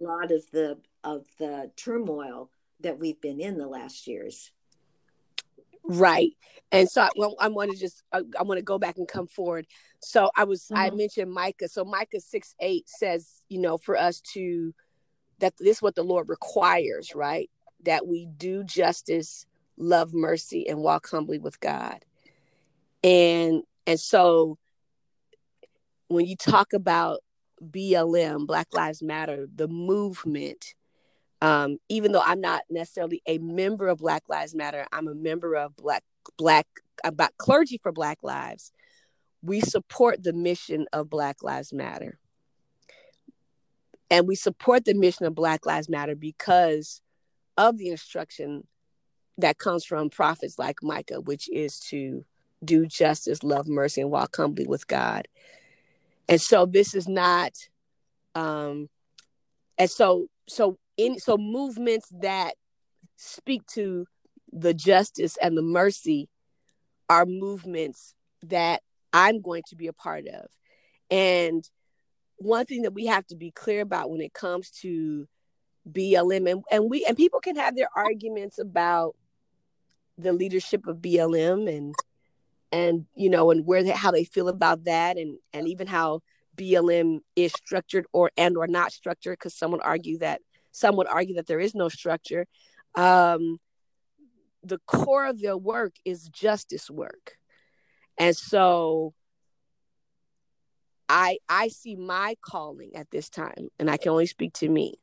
a 0.00 0.04
lot 0.04 0.30
of 0.32 0.44
the 0.50 0.78
of 1.04 1.26
the 1.38 1.70
turmoil 1.76 2.50
that 2.80 2.98
we've 2.98 3.20
been 3.20 3.40
in 3.40 3.58
the 3.58 3.66
last 3.66 4.06
years 4.06 4.50
right 5.84 6.32
and 6.72 6.88
so 6.88 7.02
I, 7.02 7.10
well, 7.16 7.36
I 7.38 7.48
want 7.48 7.70
to 7.70 7.76
just 7.76 8.02
I, 8.12 8.22
I 8.38 8.42
want 8.42 8.58
to 8.58 8.64
go 8.64 8.78
back 8.78 8.96
and 8.96 9.06
come 9.06 9.26
forward. 9.26 9.66
So 10.00 10.30
I 10.34 10.44
was 10.44 10.62
mm-hmm. 10.62 10.78
I 10.78 10.90
mentioned 10.90 11.30
Micah. 11.30 11.68
So 11.68 11.84
Micah 11.84 12.20
six 12.20 12.54
eight 12.60 12.88
says, 12.88 13.28
you 13.48 13.60
know, 13.60 13.76
for 13.76 13.96
us 13.96 14.20
to 14.32 14.74
that 15.38 15.54
this 15.58 15.76
is 15.76 15.82
what 15.82 15.94
the 15.94 16.02
Lord 16.02 16.30
requires, 16.30 17.14
right? 17.14 17.50
That 17.84 18.06
we 18.06 18.26
do 18.26 18.64
justice, 18.64 19.44
love 19.76 20.14
mercy, 20.14 20.66
and 20.66 20.78
walk 20.78 21.08
humbly 21.08 21.38
with 21.38 21.60
God. 21.60 22.04
And 23.02 23.62
and 23.86 23.98
so 23.98 24.58
when 26.08 26.26
you 26.26 26.36
talk 26.36 26.72
about 26.72 27.20
BLM, 27.62 28.46
Black 28.46 28.68
Lives 28.72 29.02
Matter, 29.02 29.46
the 29.52 29.68
movement, 29.68 30.74
um, 31.40 31.78
even 31.88 32.12
though 32.12 32.22
I'm 32.24 32.40
not 32.40 32.62
necessarily 32.70 33.22
a 33.26 33.38
member 33.38 33.88
of 33.88 33.98
Black 33.98 34.28
Lives 34.28 34.54
Matter, 34.54 34.86
I'm 34.92 35.08
a 35.08 35.14
member 35.14 35.56
of 35.56 35.74
Black 35.76 36.04
Black 36.38 36.66
about 37.04 37.36
clergy 37.38 37.80
for 37.82 37.92
Black 37.92 38.18
Lives. 38.22 38.72
We 39.42 39.60
support 39.60 40.22
the 40.22 40.32
mission 40.32 40.86
of 40.92 41.10
Black 41.10 41.42
Lives 41.42 41.72
Matter. 41.72 42.18
And 44.08 44.28
we 44.28 44.34
support 44.34 44.84
the 44.84 44.94
mission 44.94 45.26
of 45.26 45.34
Black 45.34 45.66
Lives 45.66 45.88
Matter 45.88 46.14
because 46.14 47.00
of 47.56 47.78
the 47.78 47.88
instruction 47.88 48.66
that 49.38 49.58
comes 49.58 49.84
from 49.84 50.10
prophets 50.10 50.58
like 50.58 50.82
Micah, 50.82 51.20
which 51.20 51.48
is 51.50 51.80
to 51.80 52.24
do 52.64 52.86
justice, 52.86 53.42
love 53.42 53.68
mercy, 53.68 54.00
and 54.00 54.10
walk 54.10 54.36
humbly 54.36 54.66
with 54.66 54.86
God. 54.86 55.28
And 56.28 56.40
so 56.40 56.66
this 56.66 56.94
is 56.94 57.08
not 57.08 57.52
um 58.34 58.88
and 59.76 59.90
so 59.90 60.28
so 60.48 60.78
in 60.96 61.18
so 61.18 61.36
movements 61.36 62.08
that 62.20 62.54
speak 63.16 63.66
to 63.66 64.06
the 64.52 64.74
justice 64.74 65.36
and 65.40 65.56
the 65.56 65.62
mercy 65.62 66.28
are 67.08 67.26
movements 67.26 68.14
that 68.42 68.82
I'm 69.12 69.40
going 69.40 69.62
to 69.68 69.76
be 69.76 69.86
a 69.86 69.92
part 69.92 70.26
of. 70.26 70.46
And 71.10 71.68
one 72.36 72.66
thing 72.66 72.82
that 72.82 72.94
we 72.94 73.06
have 73.06 73.26
to 73.26 73.36
be 73.36 73.50
clear 73.50 73.82
about 73.82 74.10
when 74.10 74.20
it 74.20 74.32
comes 74.32 74.70
to 74.82 75.28
BLM 75.90 76.50
and, 76.50 76.64
and 76.70 76.90
we 76.90 77.04
and 77.04 77.16
people 77.16 77.40
can 77.40 77.56
have 77.56 77.76
their 77.76 77.88
arguments 77.96 78.58
about 78.58 79.16
the 80.16 80.32
leadership 80.32 80.86
of 80.86 80.98
BLM 80.98 81.68
and 81.68 81.94
and 82.72 83.06
you 83.14 83.30
know 83.30 83.50
and 83.50 83.66
where 83.66 83.82
they, 83.82 83.90
how 83.90 84.10
they 84.10 84.24
feel 84.24 84.48
about 84.48 84.84
that 84.84 85.16
and 85.16 85.38
and 85.52 85.68
even 85.68 85.86
how 85.86 86.20
BLM 86.56 87.20
is 87.36 87.52
structured 87.52 88.06
or 88.12 88.30
and 88.36 88.56
or 88.56 88.66
not 88.66 88.92
structured 88.92 89.38
because 89.38 89.54
someone 89.54 89.80
argue 89.80 90.18
that 90.18 90.40
some 90.72 90.96
would 90.96 91.06
argue 91.06 91.34
that 91.36 91.46
there 91.46 91.60
is 91.60 91.74
no 91.74 91.88
structure. 91.88 92.46
Um, 92.94 93.58
the 94.62 94.78
core 94.86 95.26
of 95.26 95.40
their 95.40 95.56
work 95.56 95.94
is 96.04 96.28
justice 96.28 96.90
work. 96.90 97.36
And 98.18 98.36
so 98.36 99.14
i 101.08 101.36
i 101.48 101.68
see 101.68 101.96
my 101.96 102.36
calling 102.40 102.92
at 102.94 103.10
this 103.10 103.28
time 103.28 103.68
and 103.78 103.90
i 103.90 103.96
can 103.96 104.12
only 104.12 104.24
speak 104.24 104.52
to 104.52 104.68
me 104.68 104.94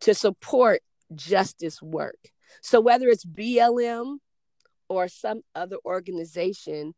to 0.00 0.14
support 0.14 0.80
justice 1.14 1.82
work. 1.82 2.18
So 2.62 2.80
whether 2.80 3.08
it's 3.08 3.24
blm 3.24 4.18
or 4.88 5.08
some 5.08 5.42
other 5.54 5.76
organization 5.84 6.94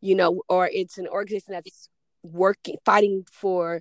you 0.00 0.14
know 0.14 0.42
or 0.48 0.68
it's 0.72 0.98
an 0.98 1.08
organization 1.08 1.52
that's 1.52 1.88
working 2.22 2.76
fighting 2.84 3.24
for 3.30 3.80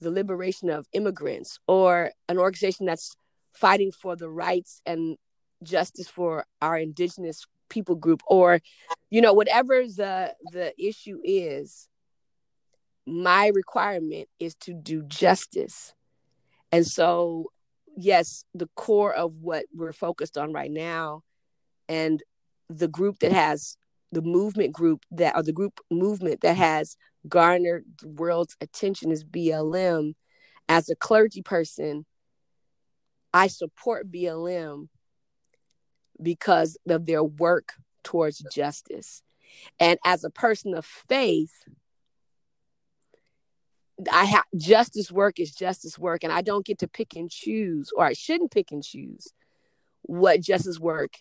the 0.00 0.10
liberation 0.10 0.70
of 0.70 0.86
immigrants 0.92 1.58
or 1.66 2.10
an 2.28 2.38
organization 2.38 2.86
that's 2.86 3.14
fighting 3.52 3.92
for 3.92 4.16
the 4.16 4.28
rights 4.28 4.80
and 4.86 5.16
justice 5.62 6.08
for 6.08 6.44
our 6.62 6.78
indigenous 6.78 7.44
people 7.68 7.94
group 7.94 8.22
or 8.26 8.60
you 9.10 9.20
know 9.20 9.32
whatever 9.32 9.82
the 9.86 10.34
the 10.52 10.72
issue 10.82 11.18
is 11.22 11.88
my 13.06 13.48
requirement 13.48 14.28
is 14.38 14.54
to 14.54 14.72
do 14.72 15.02
justice. 15.02 15.94
And 16.72 16.86
so 16.86 17.46
yes 17.96 18.44
the 18.54 18.68
core 18.76 19.12
of 19.12 19.40
what 19.40 19.64
we're 19.74 19.92
focused 19.92 20.38
on 20.38 20.52
right 20.52 20.70
now 20.70 21.22
and 21.88 22.22
the 22.70 22.88
group 22.88 23.18
that 23.18 23.32
has 23.32 23.76
the 24.12 24.22
movement 24.22 24.72
group 24.72 25.04
that 25.10 25.36
or 25.36 25.42
the 25.42 25.52
group 25.52 25.80
movement 25.90 26.40
that 26.40 26.56
has 26.56 26.96
garnered 27.28 27.84
the 28.00 28.08
world's 28.08 28.56
attention 28.60 29.10
is 29.10 29.24
BLM 29.24 30.14
as 30.68 30.88
a 30.88 30.96
clergy 30.96 31.42
person 31.42 32.06
I 33.32 33.46
support 33.46 34.10
BLM 34.10 34.88
because 36.20 36.76
of 36.88 37.06
their 37.06 37.22
work 37.22 37.74
towards 38.02 38.44
justice. 38.52 39.22
And 39.78 39.98
as 40.04 40.24
a 40.24 40.30
person 40.30 40.74
of 40.74 40.84
faith, 40.84 41.52
I 44.10 44.24
have 44.24 44.44
justice 44.56 45.12
work 45.12 45.38
is 45.38 45.54
justice 45.54 45.98
work, 45.98 46.24
and 46.24 46.32
I 46.32 46.40
don't 46.40 46.64
get 46.64 46.78
to 46.78 46.88
pick 46.88 47.14
and 47.14 47.30
choose, 47.30 47.90
or 47.94 48.04
I 48.04 48.14
shouldn't 48.14 48.50
pick 48.50 48.72
and 48.72 48.82
choose 48.82 49.28
what 50.02 50.40
justice 50.40 50.80
work 50.80 51.14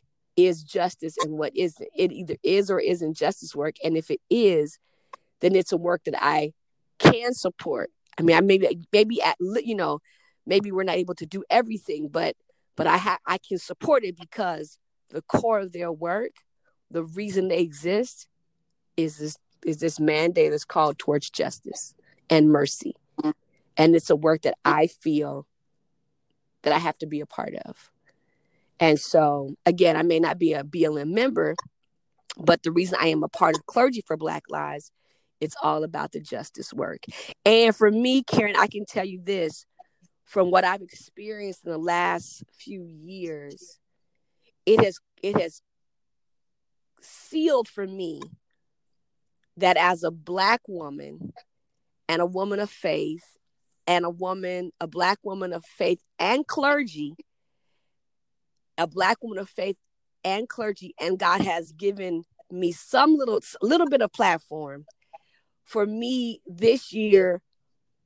is 0.46 0.64
justice 0.64 1.16
and 1.24 1.38
what 1.38 1.56
isn't. 1.56 1.90
It 1.96 2.12
either 2.12 2.38
is 2.44 2.70
or 2.70 2.80
isn't 2.80 3.18
justice 3.18 3.56
work, 3.56 3.76
and 3.84 3.98
if 3.98 4.12
it 4.12 4.22
is, 4.30 4.78
then 5.42 5.56
it's 5.56 5.72
a 5.72 5.78
work 5.78 6.04
that 6.06 6.16
I 6.22 6.54
can 6.98 7.34
support. 7.34 7.90
I 8.18 8.22
mean, 8.22 8.36
I 8.36 8.42
maybe 8.42 8.88
maybe 8.92 9.22
at 9.22 9.38
you 9.40 9.76
know, 9.76 10.00
maybe 10.46 10.72
we're 10.72 10.84
not 10.84 10.98
able 10.98 11.16
to 11.16 11.26
do 11.26 11.44
everything, 11.50 12.10
but 12.10 12.36
but 12.76 12.88
I 12.88 12.98
have 12.98 13.20
I 13.26 13.38
can 13.38 13.58
support 13.58 14.04
it 14.04 14.18
because 14.18 14.78
the 15.10 15.22
core 15.22 15.60
of 15.60 15.72
their 15.72 15.92
work, 15.92 16.32
the 16.92 17.04
reason 17.04 17.48
they 17.48 17.60
exist, 17.60 18.28
is 18.98 19.18
this 19.18 19.38
is 19.66 19.80
this 19.80 20.00
mandate 20.00 20.52
that's 20.52 20.66
called 20.66 20.98
towards 20.98 21.30
justice 21.30 21.94
and 22.30 22.50
mercy. 22.50 22.96
And 23.78 23.96
it's 23.96 24.10
a 24.10 24.16
work 24.16 24.42
that 24.42 24.56
I 24.66 24.88
feel 24.88 25.48
that 26.64 26.74
I 26.74 26.80
have 26.80 26.98
to 27.00 27.06
be 27.06 27.22
a 27.22 27.26
part 27.26 27.56
of. 27.66 27.90
And 28.80 29.00
so, 29.00 29.56
again, 29.66 29.96
I 29.96 30.04
may 30.04 30.20
not 30.20 30.38
be 30.38 30.54
a 30.54 30.64
BLM 30.64 31.10
member, 31.12 31.56
but 32.38 32.64
the 32.64 32.72
reason 32.72 32.98
I 33.00 33.08
am 33.08 33.24
a 33.24 33.28
part 33.28 33.56
of 33.56 33.66
Clergy 33.66 34.02
for 34.06 34.16
Black 34.16 34.44
Lives, 34.50 34.92
it's 35.42 35.56
all 35.62 35.84
about 35.84 36.12
the 36.12 36.22
justice 36.22 36.74
work. 36.74 37.04
And 37.46 37.76
for 37.76 37.92
me, 37.92 38.24
Karen, 38.24 38.56
I 38.58 38.68
can 38.68 38.86
tell 38.86 39.06
you 39.06 39.20
this 39.22 39.66
from 40.30 40.52
what 40.52 40.64
I've 40.64 40.82
experienced 40.82 41.66
in 41.66 41.72
the 41.72 41.78
last 41.78 42.44
few 42.54 42.86
years, 42.86 43.80
it 44.66 44.80
has 44.84 45.00
it 45.24 45.40
has 45.42 45.62
sealed 47.02 47.68
for 47.68 47.88
me 47.88 48.22
that 49.58 49.76
as 49.76 50.04
a 50.04 50.12
black 50.12 50.62
woman 50.68 51.34
and 52.08 52.22
a 52.22 52.26
woman 52.26 52.60
of 52.60 52.70
faith 52.70 53.24
and 53.88 54.06
a 54.06 54.10
woman, 54.10 54.72
a 54.80 54.88
black 54.88 55.18
woman 55.24 55.52
of 55.52 55.66
faith 55.66 56.00
and 56.20 56.46
clergy, 56.46 57.16
a 58.80 58.88
black 58.88 59.22
woman 59.22 59.38
of 59.38 59.50
faith 59.50 59.76
and 60.24 60.50
clergy, 60.50 60.96
and 61.00 61.20
God 61.20 61.42
has 61.42 61.72
given 61.74 62.24
me 62.50 62.72
some 62.72 63.16
little 63.16 63.42
little 63.62 63.88
bit 63.88 64.02
of 64.02 64.12
platform. 64.12 64.86
For 65.66 65.86
me, 65.86 66.42
this 66.48 66.92
year 66.92 67.42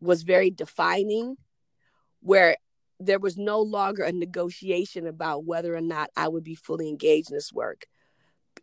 was 0.01 0.23
very 0.23 0.49
defining, 0.49 1.37
where 2.19 2.57
there 2.99 3.19
was 3.19 3.37
no 3.37 3.61
longer 3.61 4.03
a 4.03 4.11
negotiation 4.11 5.07
about 5.07 5.45
whether 5.45 5.75
or 5.75 5.81
not 5.81 6.09
I 6.17 6.27
would 6.27 6.43
be 6.43 6.55
fully 6.55 6.89
engaged 6.89 7.31
in 7.31 7.37
this 7.37 7.53
work. 7.53 7.85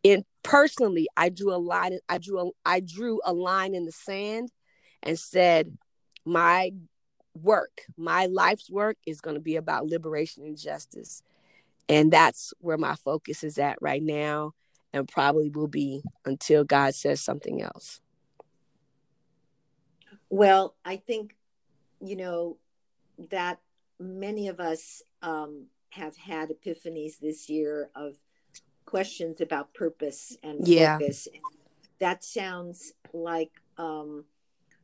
In 0.02 0.24
personally, 0.42 1.08
I 1.16 1.28
drew 1.28 1.54
a 1.54 1.56
line. 1.58 1.98
I 2.08 2.18
drew 2.18 2.40
a, 2.40 2.50
I 2.64 2.80
drew 2.80 3.20
a 3.24 3.32
line 3.32 3.74
in 3.74 3.86
the 3.86 3.92
sand, 3.92 4.50
and 5.02 5.18
said, 5.18 5.78
"My 6.24 6.72
work, 7.34 7.82
my 7.96 8.26
life's 8.26 8.70
work, 8.70 8.98
is 9.06 9.20
going 9.20 9.36
to 9.36 9.40
be 9.40 9.56
about 9.56 9.86
liberation 9.86 10.44
and 10.44 10.58
justice." 10.58 11.22
And 11.90 12.12
that's 12.12 12.54
where 12.60 12.78
my 12.78 12.94
focus 12.94 13.42
is 13.42 13.58
at 13.58 13.76
right 13.80 14.02
now, 14.02 14.52
and 14.92 15.08
probably 15.08 15.50
will 15.50 15.66
be 15.66 16.02
until 16.24 16.62
God 16.62 16.94
says 16.94 17.20
something 17.20 17.60
else. 17.60 18.00
Well, 20.28 20.76
I 20.84 20.96
think, 20.96 21.34
you 22.00 22.14
know, 22.14 22.58
that 23.30 23.58
many 23.98 24.46
of 24.46 24.60
us 24.60 25.02
um, 25.20 25.66
have 25.90 26.16
had 26.16 26.50
epiphanies 26.50 27.18
this 27.18 27.50
year 27.50 27.90
of 27.96 28.14
questions 28.84 29.40
about 29.40 29.74
purpose 29.74 30.36
and 30.44 30.68
yeah. 30.68 30.96
focus. 30.96 31.26
That 31.98 32.22
sounds 32.22 32.92
like, 33.12 33.50
um, 33.78 34.26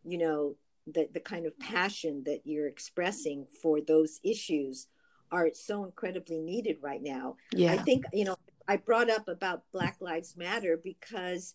you 0.04 0.18
know, 0.18 0.56
the, 0.88 1.08
the 1.12 1.20
kind 1.20 1.46
of 1.46 1.56
passion 1.60 2.24
that 2.24 2.40
you're 2.44 2.66
expressing 2.66 3.46
for 3.62 3.80
those 3.80 4.18
issues 4.24 4.88
are 5.30 5.50
so 5.54 5.84
incredibly 5.84 6.38
needed 6.38 6.78
right 6.80 7.02
now. 7.02 7.36
Yeah. 7.52 7.72
I 7.72 7.78
think, 7.78 8.04
you 8.12 8.24
know, 8.24 8.36
I 8.68 8.76
brought 8.76 9.10
up 9.10 9.28
about 9.28 9.62
Black 9.72 9.96
Lives 10.00 10.36
Matter 10.36 10.78
because 10.82 11.54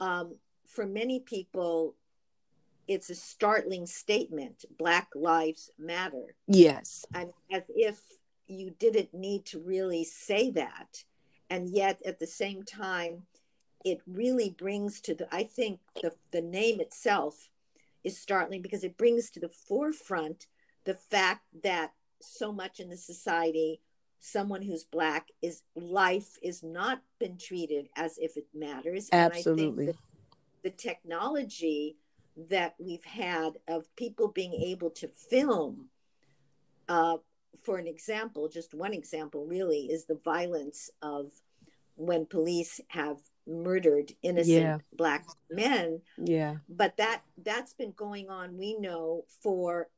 um, 0.00 0.36
for 0.66 0.86
many 0.86 1.20
people, 1.20 1.94
it's 2.88 3.10
a 3.10 3.14
startling 3.14 3.86
statement 3.86 4.64
Black 4.78 5.08
Lives 5.14 5.70
Matter. 5.78 6.34
Yes. 6.46 7.04
And 7.14 7.30
as 7.52 7.62
if 7.68 8.00
you 8.46 8.72
didn't 8.78 9.14
need 9.14 9.44
to 9.46 9.60
really 9.60 10.04
say 10.04 10.50
that. 10.50 11.04
And 11.48 11.68
yet 11.68 12.00
at 12.04 12.18
the 12.18 12.26
same 12.26 12.62
time, 12.62 13.22
it 13.84 14.00
really 14.06 14.50
brings 14.50 15.00
to 15.02 15.14
the, 15.14 15.32
I 15.34 15.44
think 15.44 15.80
the, 16.02 16.12
the 16.32 16.42
name 16.42 16.80
itself 16.80 17.48
is 18.04 18.18
startling 18.18 18.62
because 18.62 18.84
it 18.84 18.96
brings 18.96 19.30
to 19.30 19.40
the 19.40 19.48
forefront 19.48 20.46
the 20.84 20.94
fact 20.94 21.42
that 21.62 21.92
so 22.20 22.52
much 22.52 22.80
in 22.80 22.88
the 22.88 22.96
society 22.96 23.80
someone 24.20 24.60
who's 24.60 24.84
black 24.84 25.28
is 25.40 25.62
life 25.74 26.36
is 26.42 26.62
not 26.62 27.00
been 27.18 27.38
treated 27.38 27.88
as 27.96 28.18
if 28.18 28.36
it 28.36 28.46
matters. 28.54 29.08
Absolutely 29.12 29.84
and 29.84 29.90
I 29.90 29.92
think 29.92 29.96
the 30.62 30.70
technology 30.70 31.96
that 32.50 32.74
we've 32.78 33.04
had 33.04 33.58
of 33.66 33.84
people 33.96 34.28
being 34.28 34.52
able 34.52 34.90
to 34.90 35.08
film 35.08 35.88
uh, 36.88 37.16
for 37.62 37.78
an 37.78 37.86
example 37.86 38.48
just 38.48 38.74
one 38.74 38.92
example 38.92 39.46
really 39.46 39.86
is 39.86 40.04
the 40.04 40.20
violence 40.22 40.90
of 41.02 41.32
when 41.96 42.24
police 42.26 42.80
have 42.88 43.18
murdered 43.46 44.12
innocent 44.22 44.62
yeah. 44.62 44.78
black 44.92 45.26
men. 45.50 46.00
Yeah. 46.16 46.56
But 46.68 46.96
that 46.96 47.22
that's 47.42 47.74
been 47.74 47.92
going 47.92 48.30
on 48.30 48.56
we 48.56 48.78
know 48.78 49.24
for 49.42 49.88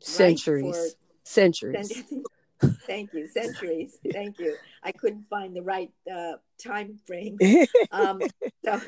centuries. 0.00 0.76
right, 0.76 1.01
centuries. 1.24 2.02
Thank 2.86 3.12
you. 3.12 3.26
Centuries. 3.26 3.98
Thank 4.12 4.38
you. 4.38 4.56
I 4.82 4.92
couldn't 4.92 5.28
find 5.28 5.54
the 5.56 5.62
right 5.62 5.90
uh, 6.12 6.34
time 6.62 6.98
frame. 7.06 7.38
Um, 7.90 8.22
so 8.64 8.80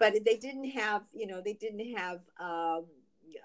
but 0.00 0.14
they 0.24 0.36
didn't 0.36 0.70
have 0.70 1.02
you 1.12 1.26
know 1.28 1.40
they 1.44 1.52
didn't 1.52 1.96
have 1.96 2.20
um, 2.40 2.86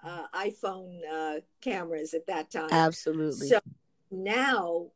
uh, 0.04 0.26
iphone 0.36 1.00
uh, 1.12 1.40
cameras 1.62 2.16
at 2.16 2.26
that 2.28 2.50
time. 2.50 2.70
Absolutely. 2.72 3.48
So 3.48 3.60
now 4.10 4.88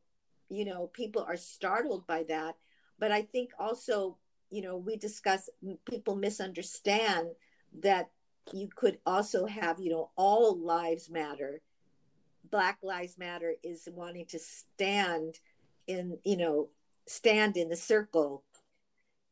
you 0.48 0.64
know 0.64 0.88
people 0.92 1.22
are 1.22 1.36
startled 1.36 2.06
by 2.06 2.24
that. 2.24 2.56
But 2.98 3.12
i 3.12 3.22
think 3.22 3.50
also 3.60 4.18
you 4.50 4.62
know 4.62 4.76
we 4.76 4.96
discuss 4.96 5.48
people 5.88 6.16
misunderstand 6.16 7.28
that 7.80 8.10
you 8.52 8.68
could 8.74 8.98
also 9.04 9.46
have 9.46 9.78
you 9.78 9.90
know 9.90 10.10
all 10.16 10.58
lives 10.58 11.10
matter 11.10 11.60
black 12.50 12.78
lives 12.82 13.18
matter 13.18 13.54
is 13.62 13.88
wanting 13.92 14.26
to 14.26 14.38
stand 14.38 15.38
in 15.86 16.18
you 16.24 16.36
know 16.36 16.68
stand 17.06 17.56
in 17.56 17.68
the 17.68 17.76
circle 17.76 18.44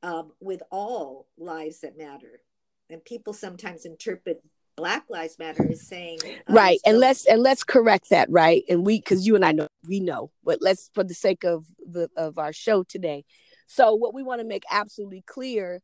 um, 0.03 0.33
with 0.41 0.63
all 0.71 1.27
lives 1.39 1.81
that 1.81 1.99
matter. 1.99 2.41
And 2.89 3.05
people 3.05 3.33
sometimes 3.33 3.85
interpret 3.85 4.43
black 4.77 5.07
lives 5.09 5.39
matter 5.39 5.67
as 5.71 5.87
saying 5.87 6.19
uh, 6.23 6.53
right 6.53 6.79
and 6.85 6.99
let's 6.99 7.25
and 7.25 7.43
let's 7.43 7.65
correct 7.65 8.11
that 8.11 8.29
right? 8.31 8.63
And 8.69 8.85
we 8.85 8.99
because 8.99 9.27
you 9.27 9.35
and 9.35 9.45
i 9.45 9.51
know 9.51 9.69
we 9.89 10.01
know 10.01 10.31
but 10.45 10.59
let's 10.61 10.91
for 10.95 11.03
the 11.03 11.15
sake 11.15 11.45
of 11.45 11.65
the 11.79 12.11
of 12.17 12.39
our 12.39 12.53
show 12.53 12.83
today. 12.83 13.25
So 13.67 13.95
what 13.95 14.15
we 14.15 14.23
want 14.23 14.41
to 14.41 14.47
make 14.47 14.65
absolutely 14.71 15.25
clear 15.27 15.81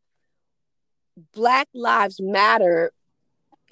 black 1.33 1.69
lives 1.75 2.21
matter 2.21 2.93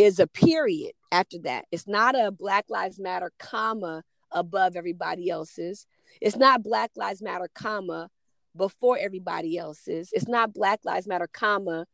is 0.00 0.18
a 0.18 0.26
period 0.26 0.92
after 1.12 1.38
that. 1.40 1.66
It's 1.70 1.86
not 1.86 2.18
a 2.18 2.30
Black 2.30 2.64
Lives 2.70 2.98
Matter 2.98 3.30
comma 3.38 4.02
above 4.32 4.74
everybody 4.74 5.28
else's. 5.28 5.86
It's 6.22 6.36
not 6.36 6.62
Black 6.62 6.92
Lives 6.96 7.20
Matter 7.20 7.50
comma 7.54 8.08
before 8.56 8.96
everybody 8.98 9.58
else's. 9.58 10.08
It's 10.14 10.26
not 10.26 10.54
Black 10.54 10.80
Lives 10.86 11.06
Matter 11.06 11.28
comma 11.30 11.84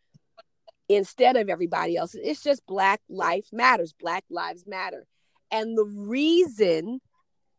instead 0.88 1.34
of 1.34 1.48
everybody 1.48 1.96
else's. 1.96 2.20
It's 2.22 2.44
just 2.44 2.64
Black 2.68 3.00
Life 3.08 3.48
Matters. 3.52 3.92
Black 3.98 4.22
Lives 4.30 4.68
Matter. 4.68 5.04
And 5.50 5.76
the 5.76 5.84
reason 5.84 7.00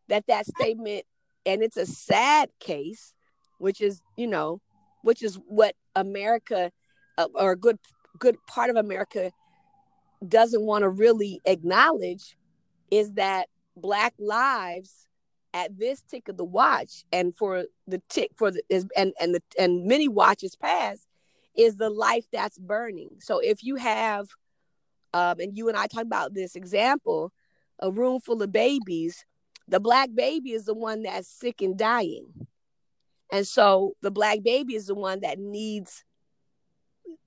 that 0.07 0.27
that 0.27 0.45
statement, 0.45 1.03
and 1.45 1.61
it's 1.61 1.75
a 1.75 1.85
sad 1.85 2.51
case, 2.61 3.15
which 3.57 3.81
is, 3.81 4.01
you 4.15 4.27
know, 4.27 4.61
which 5.01 5.21
is 5.21 5.37
what 5.45 5.75
America 5.93 6.71
uh, 7.17 7.27
or 7.35 7.51
a 7.51 7.57
good 7.57 7.79
good 8.17 8.37
part 8.47 8.69
of 8.69 8.77
America 8.77 9.31
doesn't 10.27 10.61
want 10.61 10.83
to 10.83 10.89
really 10.89 11.41
acknowledge 11.45 12.37
is 12.91 13.13
that 13.13 13.49
black 13.75 14.13
lives 14.17 15.07
at 15.53 15.77
this 15.77 16.01
tick 16.01 16.27
of 16.27 16.37
the 16.37 16.45
watch 16.45 17.03
and 17.11 17.35
for 17.35 17.65
the 17.87 18.01
tick 18.09 18.31
for 18.35 18.51
the 18.51 18.61
is 18.69 18.85
and 18.95 19.13
and 19.19 19.35
the 19.35 19.41
and 19.57 19.85
many 19.85 20.07
watches 20.07 20.55
past 20.55 21.07
is 21.55 21.77
the 21.77 21.89
life 21.89 22.25
that's 22.31 22.57
burning. 22.57 23.09
So 23.19 23.39
if 23.39 23.63
you 23.63 23.75
have 23.75 24.27
um 25.13 25.39
and 25.39 25.57
you 25.57 25.69
and 25.69 25.77
i 25.77 25.87
talk 25.87 26.03
about 26.03 26.33
this 26.33 26.55
example 26.55 27.31
a 27.79 27.89
room 27.91 28.19
full 28.19 28.41
of 28.41 28.51
babies 28.51 29.25
the 29.67 29.79
black 29.79 30.09
baby 30.13 30.51
is 30.51 30.65
the 30.65 30.73
one 30.73 31.03
that's 31.03 31.27
sick 31.27 31.61
and 31.61 31.77
dying. 31.77 32.47
And 33.31 33.45
so 33.45 33.95
the 34.01 34.11
black 34.11 34.41
baby 34.43 34.75
is 34.75 34.87
the 34.87 34.95
one 34.95 35.19
that 35.21 35.37
needs 35.37 36.03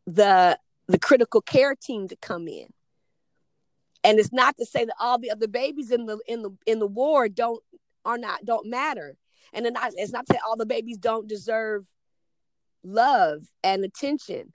the 0.06 0.58
the 0.88 0.98
critical 0.98 1.40
care 1.40 1.74
team 1.74 2.08
to 2.08 2.16
come 2.16 2.48
in 2.48 2.66
and 4.02 4.18
it's 4.18 4.32
not 4.32 4.56
to 4.56 4.66
say 4.66 4.84
that 4.84 4.94
all 4.98 5.18
the 5.18 5.30
other 5.30 5.48
babies 5.48 5.90
in 5.90 6.06
the 6.06 6.18
in 6.26 6.42
the 6.42 6.50
in 6.66 6.78
the 6.78 6.86
ward 6.86 7.34
don't 7.34 7.62
are 8.04 8.18
not 8.18 8.44
don't 8.44 8.68
matter. 8.68 9.16
And 9.52 9.66
it's 9.66 10.12
not 10.12 10.26
to 10.26 10.34
say 10.34 10.40
all 10.46 10.56
the 10.56 10.66
babies 10.66 10.98
don't 10.98 11.28
deserve 11.28 11.86
love 12.84 13.42
and 13.64 13.84
attention. 13.84 14.52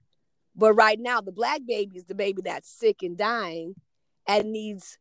But 0.56 0.74
right 0.74 1.00
now 1.00 1.22
the 1.22 1.32
black 1.32 1.62
baby 1.68 1.98
is 1.98 2.06
the 2.06 2.16
baby 2.16 2.42
that's 2.44 2.70
sick 2.70 3.04
and 3.04 3.18
dying 3.18 3.76
and 4.28 4.52
needs 4.52 4.98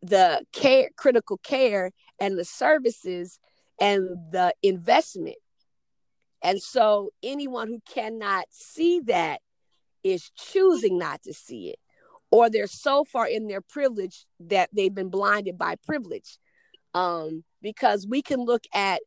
the 0.00 0.44
care 0.52 0.90
critical 0.96 1.38
care 1.38 1.90
and 2.20 2.38
the 2.38 2.44
services 2.44 3.38
and 3.80 4.08
the 4.30 4.54
investment. 4.62 5.36
And 6.42 6.62
so 6.62 7.10
anyone 7.22 7.68
who 7.68 7.80
cannot 7.92 8.46
see 8.50 9.00
that 9.06 9.40
is 10.02 10.30
choosing 10.30 10.98
not 10.98 11.22
to 11.22 11.34
see 11.34 11.68
it, 11.68 11.78
or 12.32 12.48
they're 12.48 12.66
so 12.66 13.04
far 13.04 13.28
in 13.28 13.46
their 13.46 13.60
privilege 13.60 14.26
that 14.40 14.70
they've 14.72 14.94
been 14.94 15.10
blinded 15.10 15.58
by 15.58 15.76
privilege. 15.86 16.38
Um, 16.94 17.44
because 17.60 18.06
we 18.06 18.22
can 18.22 18.40
look 18.40 18.64
at 18.74 19.00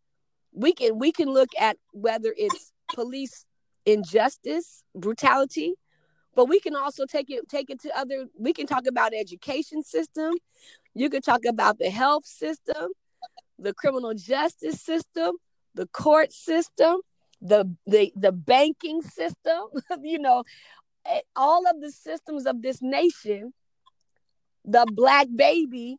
we 0.54 0.74
can 0.74 0.98
we 0.98 1.12
can 1.12 1.28
look 1.28 1.50
at 1.60 1.78
whether 1.92 2.34
it's 2.38 2.72
police 2.94 3.46
injustice, 3.86 4.84
brutality, 4.96 5.74
but 6.36 6.46
we 6.46 6.60
can 6.60 6.76
also 6.76 7.06
take 7.06 7.30
it 7.30 7.48
take 7.50 7.70
it 7.70 7.82
to 7.82 7.98
other 7.98 8.28
we 8.40 8.54
can 8.54 8.66
talk 8.66 8.88
about 8.88 9.14
education 9.14 9.84
system, 9.84 10.34
you 10.94 11.10
can 11.10 11.22
talk 11.22 11.46
about 11.46 11.78
the 11.78 11.90
health 11.90 12.26
system, 12.26 12.90
the 13.60 13.74
criminal 13.74 14.14
justice 14.14 14.82
system, 14.82 15.36
the 15.74 15.88
court 15.88 16.32
system, 16.32 16.98
the 17.42 17.76
the 17.86 18.12
the 18.16 18.32
banking 18.32 19.02
system, 19.02 19.62
you 20.02 20.20
know, 20.20 20.44
Eh, 21.06 21.22
all 21.36 21.68
of 21.68 21.82
the 21.82 21.92
systems 21.92 22.46
of 22.46 22.62
this 22.62 22.82
nation, 22.82 23.54
the 24.64 24.86
black 24.92 25.28
baby 25.36 25.98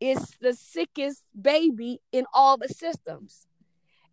is 0.00 0.36
the 0.40 0.52
sickest 0.52 1.22
baby 1.40 2.00
in 2.12 2.26
all 2.32 2.56
the 2.56 2.68
systems. 2.68 3.46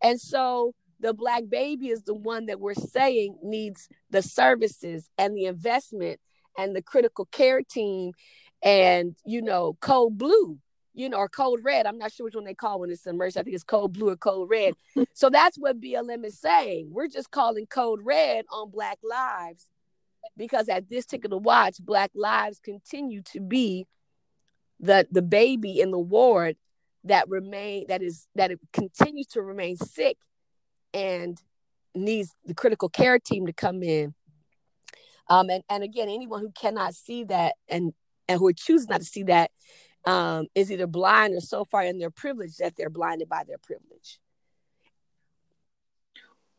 And 0.01 0.19
so 0.19 0.73
the 0.99 1.13
black 1.13 1.43
baby 1.49 1.89
is 1.89 2.03
the 2.03 2.13
one 2.13 2.45
that 2.45 2.59
we're 2.59 2.73
saying 2.73 3.37
needs 3.43 3.89
the 4.09 4.21
services 4.21 5.09
and 5.17 5.35
the 5.35 5.45
investment 5.45 6.19
and 6.57 6.75
the 6.75 6.81
critical 6.81 7.25
care 7.25 7.61
team 7.61 8.11
and 8.63 9.15
you 9.25 9.41
know 9.41 9.75
code 9.81 10.17
blue 10.17 10.59
you 10.93 11.09
know 11.09 11.17
or 11.17 11.29
code 11.29 11.61
red. 11.63 11.85
I'm 11.85 11.97
not 11.97 12.11
sure 12.11 12.25
which 12.25 12.35
one 12.35 12.43
they 12.43 12.53
call 12.53 12.79
when 12.79 12.91
it's 12.91 13.07
emergency 13.07 13.39
i 13.39 13.43
think 13.43 13.55
it's 13.55 13.63
code 13.63 13.93
blue 13.93 14.09
or 14.09 14.17
code 14.17 14.49
red. 14.49 14.73
So 15.13 15.29
that's 15.29 15.57
what 15.57 15.81
blm 15.81 16.25
is 16.25 16.39
saying. 16.39 16.89
We're 16.91 17.07
just 17.07 17.31
calling 17.31 17.65
code 17.65 18.01
red 18.03 18.45
on 18.51 18.69
black 18.69 18.99
lives 19.03 19.67
because 20.37 20.69
at 20.69 20.89
this 20.89 21.05
tick 21.05 21.25
of 21.25 21.31
the 21.31 21.37
watch 21.37 21.77
black 21.79 22.11
lives 22.15 22.59
continue 22.59 23.21
to 23.21 23.39
be 23.39 23.85
the 24.79 25.07
the 25.11 25.21
baby 25.21 25.79
in 25.79 25.91
the 25.91 25.99
ward 25.99 26.57
that 27.03 27.27
remain 27.29 27.85
that 27.87 28.01
is 28.01 28.27
that 28.35 28.51
it 28.51 28.59
continues 28.73 29.27
to 29.27 29.41
remain 29.41 29.77
sick 29.77 30.17
and 30.93 31.41
needs 31.95 32.33
the 32.45 32.53
critical 32.53 32.89
care 32.89 33.19
team 33.19 33.45
to 33.45 33.53
come 33.53 33.83
in. 33.83 34.13
Um, 35.29 35.49
and, 35.49 35.63
and 35.69 35.83
again, 35.83 36.09
anyone 36.09 36.41
who 36.41 36.51
cannot 36.51 36.93
see 36.93 37.23
that 37.25 37.55
and 37.67 37.93
and 38.27 38.39
who 38.39 38.51
choose 38.53 38.87
not 38.87 38.99
to 38.99 39.05
see 39.05 39.23
that 39.23 39.51
um, 40.05 40.47
is 40.55 40.71
either 40.71 40.87
blind 40.87 41.35
or 41.35 41.41
so 41.41 41.65
far 41.65 41.83
in 41.83 41.99
their 41.99 42.09
privilege 42.09 42.57
that 42.57 42.75
they're 42.75 42.89
blinded 42.89 43.29
by 43.29 43.43
their 43.45 43.57
privilege. 43.57 44.19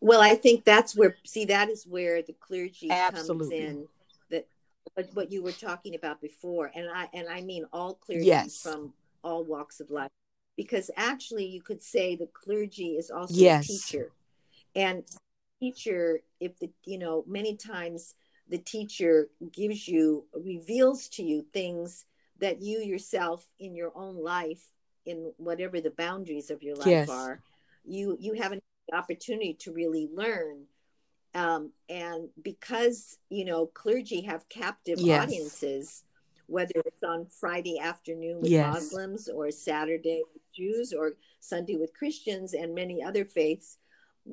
Well, 0.03 0.21
I 0.21 0.35
think 0.35 0.65
that's 0.65 0.97
where 0.97 1.17
see 1.25 1.45
that 1.47 1.69
is 1.69 1.87
where 1.87 2.23
the 2.23 2.35
clergy 2.35 2.91
Absolutely. 2.91 3.51
comes 3.51 3.53
in. 3.53 3.89
That 4.31 4.47
what 5.15 5.31
you 5.31 5.43
were 5.43 5.53
talking 5.53 5.95
about 5.95 6.21
before, 6.21 6.71
and 6.75 6.89
I 6.93 7.09
and 7.15 7.29
I 7.29 7.41
mean 7.41 7.67
all 7.73 7.95
clergy 7.95 8.27
yes. 8.27 8.61
from 8.61 8.93
all 9.23 9.45
walks 9.45 9.81
of 9.81 9.91
life, 9.91 10.11
because 10.57 10.91
actually 10.97 11.47
you 11.47 11.63
could 11.63 11.83
say 11.83 12.17
the 12.17 12.29
clergy 12.33 12.97
is 12.97 13.11
also 13.11 13.35
yes. 13.35 13.65
a 13.65 13.69
teacher 13.69 14.11
and 14.75 15.05
teacher 15.61 16.21
if 16.41 16.59
the 16.59 16.71
you 16.85 16.99
know 16.99 17.25
many 17.27 17.57
times 17.57 18.15
the 18.49 18.59
teacher 18.59 19.29
gives 19.53 19.87
you 19.87 20.25
reveals 20.35 21.09
to 21.09 21.23
you 21.23 21.45
things 21.53 22.07
that 22.41 22.61
you 22.61 22.81
yourself 22.81 23.47
in 23.61 23.75
your 23.75 23.93
own 23.95 24.17
life 24.17 24.73
in 25.07 25.33
whatever 25.37 25.81
the 25.81 25.91
boundaries 25.91 26.51
of 26.51 26.63
your 26.63 26.75
life 26.75 26.87
yes. 26.87 27.09
are 27.09 27.41
you 27.85 28.17
you 28.19 28.35
have 28.35 28.53
an 28.91 28.99
opportunity 28.99 29.55
to 29.55 29.73
really 29.73 30.09
learn 30.13 30.65
um, 31.35 31.71
and 31.89 32.29
because 32.43 33.19
you 33.31 33.45
know 33.45 33.67
clergy 33.67 34.23
have 34.23 34.49
captive 34.49 34.99
yes. 34.99 35.23
audiences 35.23 36.05
whether 36.47 36.73
it's 36.85 37.03
on 37.03 37.27
friday 37.27 37.79
afternoon 37.79 38.41
with 38.41 38.51
yes. 38.51 38.75
muslims 38.75 39.29
or 39.29 39.51
saturday 39.51 40.23
with 40.33 40.43
jews 40.53 40.93
or 40.93 41.13
sunday 41.41 41.77
with 41.77 41.95
christians 41.95 42.53
and 42.53 42.75
many 42.75 43.03
other 43.03 43.25
faiths 43.25 43.79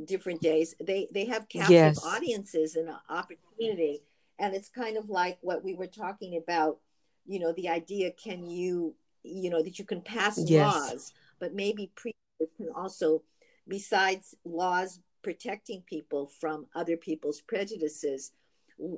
different 0.06 0.42
days 0.42 0.76
they 0.82 1.08
they 1.14 1.26
have 1.26 1.48
captive 1.50 1.72
yes. 1.72 2.06
audiences 2.06 2.76
and 2.76 2.90
opportunity 3.10 4.02
and 4.38 4.54
it's 4.54 4.70
kind 4.70 4.98
of 4.98 5.10
like 5.10 5.38
what 5.42 5.64
we 5.64 5.74
were 5.74 5.88
talking 5.88 6.38
about 6.38 6.78
you 7.26 7.40
know 7.40 7.54
the 7.54 7.70
idea 7.70 8.12
can 8.12 8.46
you 8.46 8.94
you 9.24 9.50
know 9.50 9.64
that 9.64 9.80
you 9.80 9.86
can 9.86 10.02
pass 10.02 10.40
yes. 10.46 10.74
laws 10.74 11.14
but 11.40 11.54
maybe 11.54 11.92
preachers 11.96 12.18
can 12.58 12.70
also 12.76 13.22
besides 13.70 14.36
laws 14.44 15.00
protecting 15.22 15.82
people 15.82 16.26
from 16.26 16.66
other 16.76 16.98
people's 16.98 17.42
prejudices 17.42 18.32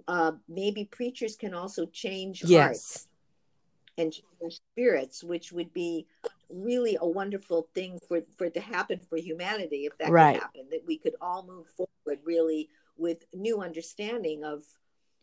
uh, 0.07 0.33
maybe 0.47 0.85
preachers 0.85 1.35
can 1.35 1.53
also 1.53 1.85
change 1.87 2.43
yes. 2.43 2.61
hearts 2.61 3.07
and 3.97 4.13
spirits, 4.49 5.23
which 5.23 5.51
would 5.51 5.73
be 5.73 6.05
really 6.49 6.97
a 6.99 7.07
wonderful 7.07 7.67
thing 7.73 7.99
for 8.07 8.21
for 8.37 8.45
it 8.45 8.53
to 8.53 8.59
happen 8.59 8.99
for 9.09 9.17
humanity 9.17 9.85
if 9.85 9.97
that 9.97 10.09
right. 10.09 10.33
could 10.33 10.41
happen. 10.41 10.61
That 10.71 10.83
we 10.85 10.97
could 10.97 11.15
all 11.21 11.45
move 11.45 11.67
forward 11.67 12.19
really 12.23 12.69
with 12.97 13.25
new 13.33 13.61
understanding 13.61 14.43
of, 14.43 14.63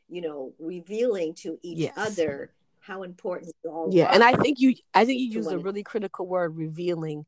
you 0.09 0.23
know, 0.23 0.53
revealing 0.59 1.35
to 1.35 1.59
each 1.63 1.79
yes. 1.79 1.95
other 1.97 2.53
how 2.81 3.03
important 3.03 3.55
all 3.69 3.91
yeah 3.93 4.09
and 4.15 4.23
i 4.23 4.33
think 4.35 4.59
you 4.61 4.75
i 4.95 5.05
think 5.05 5.21
you 5.21 5.27
use 5.27 5.49
a 5.49 5.59
really 5.59 5.83
critical 5.83 6.27
word 6.27 6.57
revealing 6.57 7.27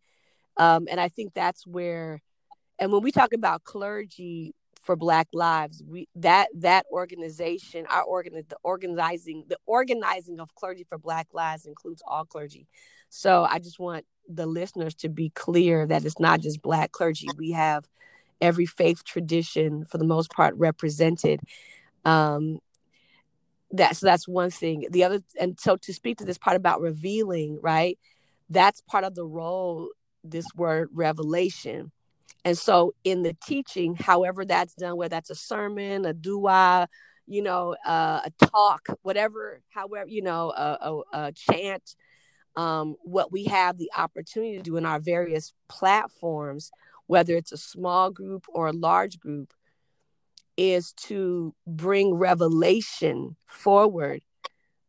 um 0.57 0.87
and 0.91 1.01
i 1.01 1.09
think 1.09 1.33
that's 1.35 1.67
where 1.67 2.21
and 2.79 2.93
when 2.93 3.03
we 3.03 3.13
talk 3.13 3.33
about 3.33 3.65
clergy 3.65 4.55
for 4.83 4.97
black 4.97 5.29
lives 5.33 5.83
we 5.87 6.09
that 6.15 6.49
that 6.55 6.87
organization 6.91 7.87
our 7.91 8.03
organ 8.03 8.33
the 8.49 8.57
organizing 8.63 9.45
the 9.49 9.59
organizing 9.67 10.41
of 10.41 10.55
clergy 10.55 10.85
for 10.89 10.99
black 10.99 11.29
lives 11.33 11.67
includes 11.67 12.03
all 12.07 12.25
clergy. 12.25 12.67
So 13.11 13.45
i 13.45 13.59
just 13.59 13.79
want 13.79 14.05
the 14.29 14.47
listeners 14.47 14.95
to 14.95 15.09
be 15.09 15.31
clear 15.31 15.87
that 15.87 16.05
it's 16.05 16.21
not 16.21 16.41
just 16.41 16.63
black 16.63 16.93
clergy. 16.93 17.29
We 17.37 17.51
have 17.51 17.89
every 18.41 18.67
faith 18.67 19.05
tradition 19.05 19.85
for 19.85 19.99
the 19.99 20.05
most 20.05 20.31
part 20.31 20.55
represented. 20.57 21.41
Um 22.05 22.61
that's 23.73 24.01
that's 24.01 24.27
one 24.27 24.51
thing. 24.51 24.87
The 24.91 25.05
other 25.05 25.21
and 25.39 25.59
so 25.61 25.77
to 25.77 25.93
speak 25.93 26.19
to 26.19 26.25
this 26.25 26.39
part 26.39 26.57
about 26.57 26.81
revealing 26.81 27.59
right 27.61 27.99
that's 28.49 28.81
part 28.81 29.05
of 29.05 29.15
the 29.15 29.25
role 29.25 29.91
this 30.25 30.47
word 30.55 30.89
revelation. 30.93 31.93
And 32.45 32.57
so 32.57 32.95
in 33.05 33.23
the 33.23 33.37
teaching, 33.45 33.95
however 33.95 34.45
that's 34.45 34.75
done, 34.75 34.97
whether 34.97 35.11
that's 35.11 35.31
a 35.31 35.35
sermon, 35.35 36.07
a 36.07 36.13
dua, 36.13 36.89
you 37.27 37.43
know, 37.43 37.77
uh, 37.87 38.21
a 38.25 38.47
talk, 38.47 38.89
whatever, 39.03 39.61
however, 39.69 40.09
you 40.09 40.23
know, 40.23 40.51
a, 40.51 40.79
a, 40.81 41.01
a 41.13 41.33
chant, 41.33 41.95
um, 42.57 42.97
what 43.03 43.31
we 43.31 43.45
have 43.45 43.79
the 43.79 43.91
opportunity 43.97 44.57
to 44.57 44.63
do 44.63 44.77
in 44.77 44.87
our 44.87 44.99
various 44.99 45.53
platforms, 45.69 46.71
whether 47.07 47.37
it's 47.37 47.53
a 47.53 47.57
small 47.57 48.11
group 48.11 48.47
or 48.49 48.69
a 48.69 48.73
large 48.73 49.21
group, 49.21 49.53
is 50.57 50.93
to 50.95 51.55
bring 51.67 52.15
revelation 52.15 53.37
forward 53.47 54.23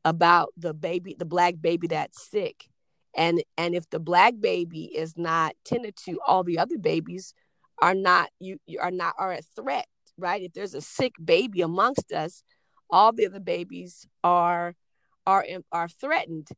about 0.03 0.49
the 0.57 0.73
baby, 0.73 1.15
the 1.17 1.25
black 1.25 1.55
baby 1.61 1.87
that's 1.87 2.29
sick 2.29 2.70
and 3.15 3.43
and 3.57 3.75
if 3.75 3.89
the 3.89 3.99
black 3.99 4.33
baby 4.39 4.85
is 4.85 5.17
not 5.17 5.53
tended 5.65 5.95
to 5.95 6.19
all 6.25 6.43
the 6.43 6.59
other 6.59 6.77
babies 6.77 7.33
are 7.81 7.95
not 7.95 8.29
you, 8.39 8.57
you 8.65 8.79
are 8.79 8.91
not 8.91 9.13
are 9.17 9.33
a 9.33 9.41
threat 9.41 9.87
right? 10.17 10.43
If 10.43 10.53
there's 10.53 10.75
a 10.75 10.81
sick 10.81 11.13
baby 11.23 11.61
amongst 11.61 12.11
us 12.11 12.43
all 12.89 13.11
the 13.11 13.25
other 13.25 13.39
babies 13.39 14.05
are 14.23 14.75
are 15.25 15.45
are 15.71 15.87
threatened 15.87 16.49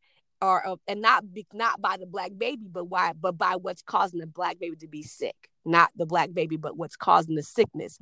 uh, 0.41 0.75
and 0.87 1.01
not 1.01 1.23
not 1.53 1.81
by 1.81 1.97
the 1.97 2.05
black 2.05 2.31
baby 2.37 2.67
but 2.69 2.85
why 2.85 3.13
but 3.19 3.37
by 3.37 3.55
what's 3.55 3.81
causing 3.81 4.19
the 4.19 4.27
black 4.27 4.59
baby 4.59 4.75
to 4.75 4.87
be 4.87 5.03
sick 5.03 5.35
not 5.63 5.89
the 5.95 6.05
black 6.05 6.33
baby 6.33 6.57
but 6.57 6.77
what's 6.77 6.95
causing 6.95 7.35
the 7.35 7.43
sickness. 7.43 7.97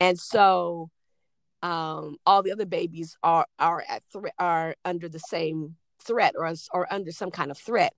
And 0.00 0.18
so 0.18 0.90
um 1.62 2.16
all 2.26 2.42
the 2.42 2.52
other 2.52 2.66
babies 2.66 3.16
are 3.22 3.46
are 3.58 3.84
at 3.88 4.02
threat 4.12 4.34
are 4.38 4.76
under 4.84 5.08
the 5.08 5.18
same 5.18 5.76
threat 6.06 6.34
or 6.36 6.52
or 6.72 6.92
under 6.92 7.12
some 7.12 7.30
kind 7.30 7.50
of 7.50 7.58
threat 7.58 7.94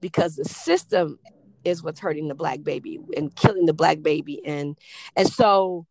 because 0.00 0.36
the 0.36 0.44
system 0.44 1.18
is 1.64 1.82
what's 1.82 2.00
hurting 2.00 2.28
the 2.28 2.34
black 2.34 2.62
baby 2.62 2.98
and 3.16 3.34
killing 3.34 3.66
the 3.66 3.74
black 3.74 4.02
baby. 4.02 4.44
And 4.44 4.78
and 5.16 5.28
so 5.28 5.86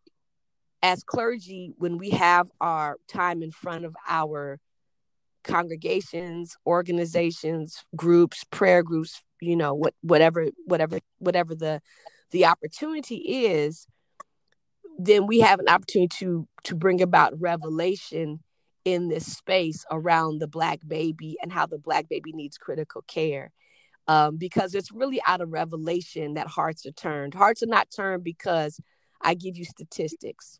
as 0.81 1.03
clergy 1.03 1.73
when 1.77 1.97
we 1.97 2.11
have 2.11 2.49
our 2.61 2.97
time 3.07 3.43
in 3.43 3.51
front 3.51 3.85
of 3.85 3.95
our 4.07 4.59
congregations 5.43 6.57
organizations 6.65 7.83
groups 7.95 8.43
prayer 8.51 8.83
groups 8.83 9.23
you 9.39 9.55
know 9.55 9.73
what 9.73 9.93
whatever 10.01 10.49
whatever 10.65 10.99
whatever 11.17 11.55
the 11.55 11.81
the 12.31 12.45
opportunity 12.45 13.15
is 13.15 13.87
then 14.97 15.27
we 15.27 15.39
have 15.39 15.59
an 15.59 15.69
opportunity 15.69 16.09
to 16.09 16.47
to 16.63 16.75
bring 16.75 17.01
about 17.01 17.39
revelation 17.39 18.41
in 18.85 19.07
this 19.07 19.25
space 19.37 19.85
around 19.91 20.39
the 20.39 20.47
black 20.47 20.79
baby 20.87 21.37
and 21.41 21.51
how 21.51 21.65
the 21.65 21.77
black 21.77 22.07
baby 22.09 22.31
needs 22.31 22.57
critical 22.57 23.01
care 23.03 23.51
um, 24.07 24.37
because 24.37 24.73
it's 24.73 24.91
really 24.91 25.21
out 25.27 25.39
of 25.39 25.51
revelation 25.51 26.33
that 26.33 26.47
hearts 26.47 26.85
are 26.87 26.91
turned. 26.91 27.35
Hearts 27.35 27.61
are 27.61 27.67
not 27.67 27.91
turned 27.95 28.23
because 28.23 28.79
I 29.21 29.35
give 29.35 29.55
you 29.55 29.65
statistics. 29.65 30.59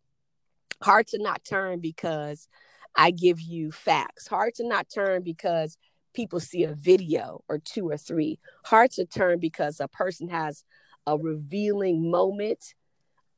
Hearts 0.83 1.15
are 1.15 1.21
not 1.21 1.43
turned 1.43 1.81
because 1.81 2.47
I 2.95 3.09
give 3.09 3.41
you 3.41 3.71
facts. 3.71 4.27
Hearts 4.27 4.59
are 4.59 4.67
not 4.67 4.87
turned 4.93 5.23
because 5.23 5.77
people 6.13 6.39
see 6.39 6.63
a 6.63 6.73
video 6.73 7.43
or 7.49 7.57
two 7.57 7.89
or 7.89 7.97
three. 7.97 8.39
Hearts 8.65 8.99
are 8.99 9.05
turned 9.05 9.41
because 9.41 9.79
a 9.79 9.87
person 9.87 10.29
has 10.29 10.63
a 11.07 11.17
revealing 11.17 12.11
moment, 12.11 12.75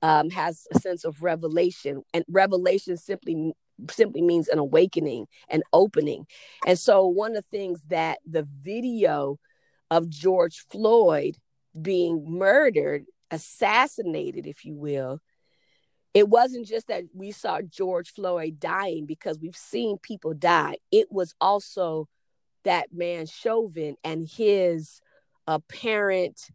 um, 0.02 0.30
has 0.32 0.68
a 0.74 0.80
sense 0.80 1.06
of 1.06 1.24
revelation, 1.24 2.04
and 2.14 2.26
revelation 2.28 2.98
simply 2.98 3.54
simply 3.90 4.22
means 4.22 4.48
an 4.48 4.60
awakening, 4.60 5.28
an 5.50 5.62
opening. 5.74 6.28
And 6.66 6.78
so, 6.78 7.08
one 7.08 7.36
of 7.36 7.44
the 7.44 7.58
things 7.58 7.82
that 7.90 8.20
the 8.26 8.44
video 8.44 9.40
of 9.90 10.10
George 10.10 10.66
Floyd 10.70 11.38
being 11.80 12.26
murdered, 12.28 13.06
assassinated, 13.30 14.46
if 14.46 14.66
you 14.66 14.76
will, 14.76 15.20
it 16.14 16.28
wasn't 16.28 16.68
just 16.68 16.88
that 16.88 17.06
we 17.14 17.32
saw 17.32 17.62
George 17.62 18.12
Floyd 18.12 18.60
dying 18.60 19.06
because 19.06 19.40
we've 19.40 19.56
seen 19.56 19.98
people 19.98 20.34
die. 20.34 20.78
It 20.92 21.08
was 21.10 21.34
also 21.40 22.08
that 22.64 22.94
man 22.94 23.26
Chauvin 23.26 23.96
and 24.04 24.28
his 24.28 25.02
apparent 25.48 26.50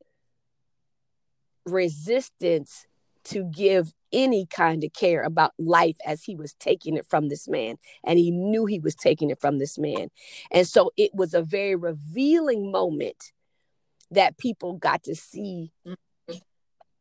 resistance 1.64 2.86
to 3.24 3.44
give 3.44 3.92
any 4.16 4.46
kind 4.46 4.82
of 4.82 4.92
care 4.94 5.22
about 5.22 5.52
life 5.58 5.98
as 6.04 6.24
he 6.24 6.34
was 6.34 6.54
taking 6.54 6.96
it 6.96 7.06
from 7.06 7.28
this 7.28 7.46
man. 7.46 7.76
And 8.02 8.18
he 8.18 8.30
knew 8.30 8.64
he 8.64 8.80
was 8.80 8.94
taking 8.94 9.30
it 9.30 9.40
from 9.40 9.58
this 9.58 9.78
man. 9.78 10.08
And 10.50 10.66
so 10.66 10.90
it 10.96 11.14
was 11.14 11.34
a 11.34 11.42
very 11.42 11.76
revealing 11.76 12.72
moment 12.72 13.32
that 14.10 14.38
people 14.38 14.72
got 14.74 15.04
to 15.04 15.14
see 15.14 15.70
mm-hmm. 15.86 16.34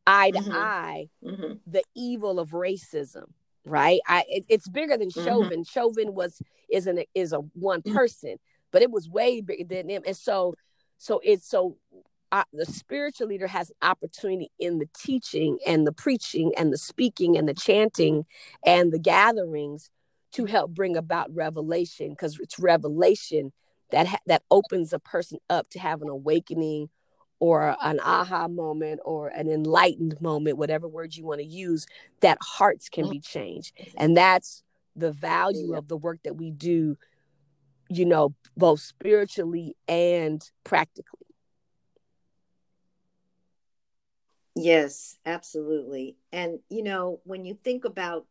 eye 0.05 0.31
to 0.31 0.39
mm-hmm. 0.39 0.51
eye 0.51 1.07
mm-hmm. 1.23 1.53
the 1.65 1.83
evil 1.95 2.39
of 2.39 2.49
racism 2.49 3.25
right 3.63 3.99
i 4.07 4.23
it, 4.27 4.45
it's 4.49 4.67
bigger 4.67 4.97
than 4.97 5.09
mm-hmm. 5.09 5.23
chauvin 5.23 5.63
chauvin 5.63 6.13
was 6.13 6.41
is 6.69 6.87
an 6.87 7.03
is 7.13 7.31
a 7.31 7.39
one 7.53 7.81
mm-hmm. 7.81 7.95
person 7.95 8.37
but 8.71 8.81
it 8.81 8.91
was 8.91 9.09
way 9.09 9.41
bigger 9.41 9.63
than 9.63 9.89
him 9.89 10.01
and 10.05 10.17
so 10.17 10.53
so 10.97 11.21
it's 11.23 11.47
so 11.47 11.77
uh, 12.35 12.43
the 12.51 12.65
spiritual 12.65 13.27
leader 13.27 13.47
has 13.47 13.69
an 13.69 13.77
opportunity 13.81 14.51
in 14.59 14.77
the 14.77 14.89
teaching 14.93 15.57
and 15.65 15.87
the 15.87 15.91
preaching 15.93 16.51
and 16.57 16.73
the 16.73 16.77
speaking 16.77 17.37
and 17.37 17.47
the 17.47 17.53
chanting 17.53 18.25
and 18.65 18.91
the 18.91 18.99
gatherings 18.99 19.89
to 20.33 20.43
help 20.43 20.71
bring 20.71 20.97
about 20.97 21.33
revelation 21.33 22.09
because 22.09 22.37
it's 22.41 22.59
revelation 22.59 23.53
that 23.91 24.07
ha- 24.07 24.19
that 24.25 24.43
opens 24.51 24.91
a 24.91 24.99
person 24.99 25.37
up 25.49 25.69
to 25.69 25.79
have 25.79 26.01
an 26.01 26.09
awakening 26.09 26.89
or 27.39 27.73
an 27.81 28.01
aha 28.03 28.49
moment 28.49 28.99
or 29.05 29.29
an 29.29 29.47
enlightened 29.47 30.19
moment 30.19 30.57
whatever 30.57 30.89
words 30.89 31.17
you 31.17 31.23
want 31.23 31.39
to 31.39 31.47
use 31.47 31.85
that 32.19 32.37
hearts 32.41 32.89
can 32.89 33.09
be 33.09 33.21
changed. 33.21 33.71
And 33.95 34.17
that's 34.17 34.61
the 34.93 35.13
value 35.13 35.73
of 35.73 35.87
the 35.87 35.95
work 35.95 36.19
that 36.25 36.35
we 36.35 36.51
do 36.51 36.97
you 37.87 38.03
know 38.03 38.33
both 38.57 38.79
spiritually 38.79 39.75
and 39.87 40.49
practically 40.63 41.24
Yes, 44.55 45.17
absolutely. 45.25 46.17
And 46.31 46.59
you 46.69 46.83
know, 46.83 47.19
when 47.23 47.45
you 47.45 47.57
think 47.63 47.85
about 47.85 48.25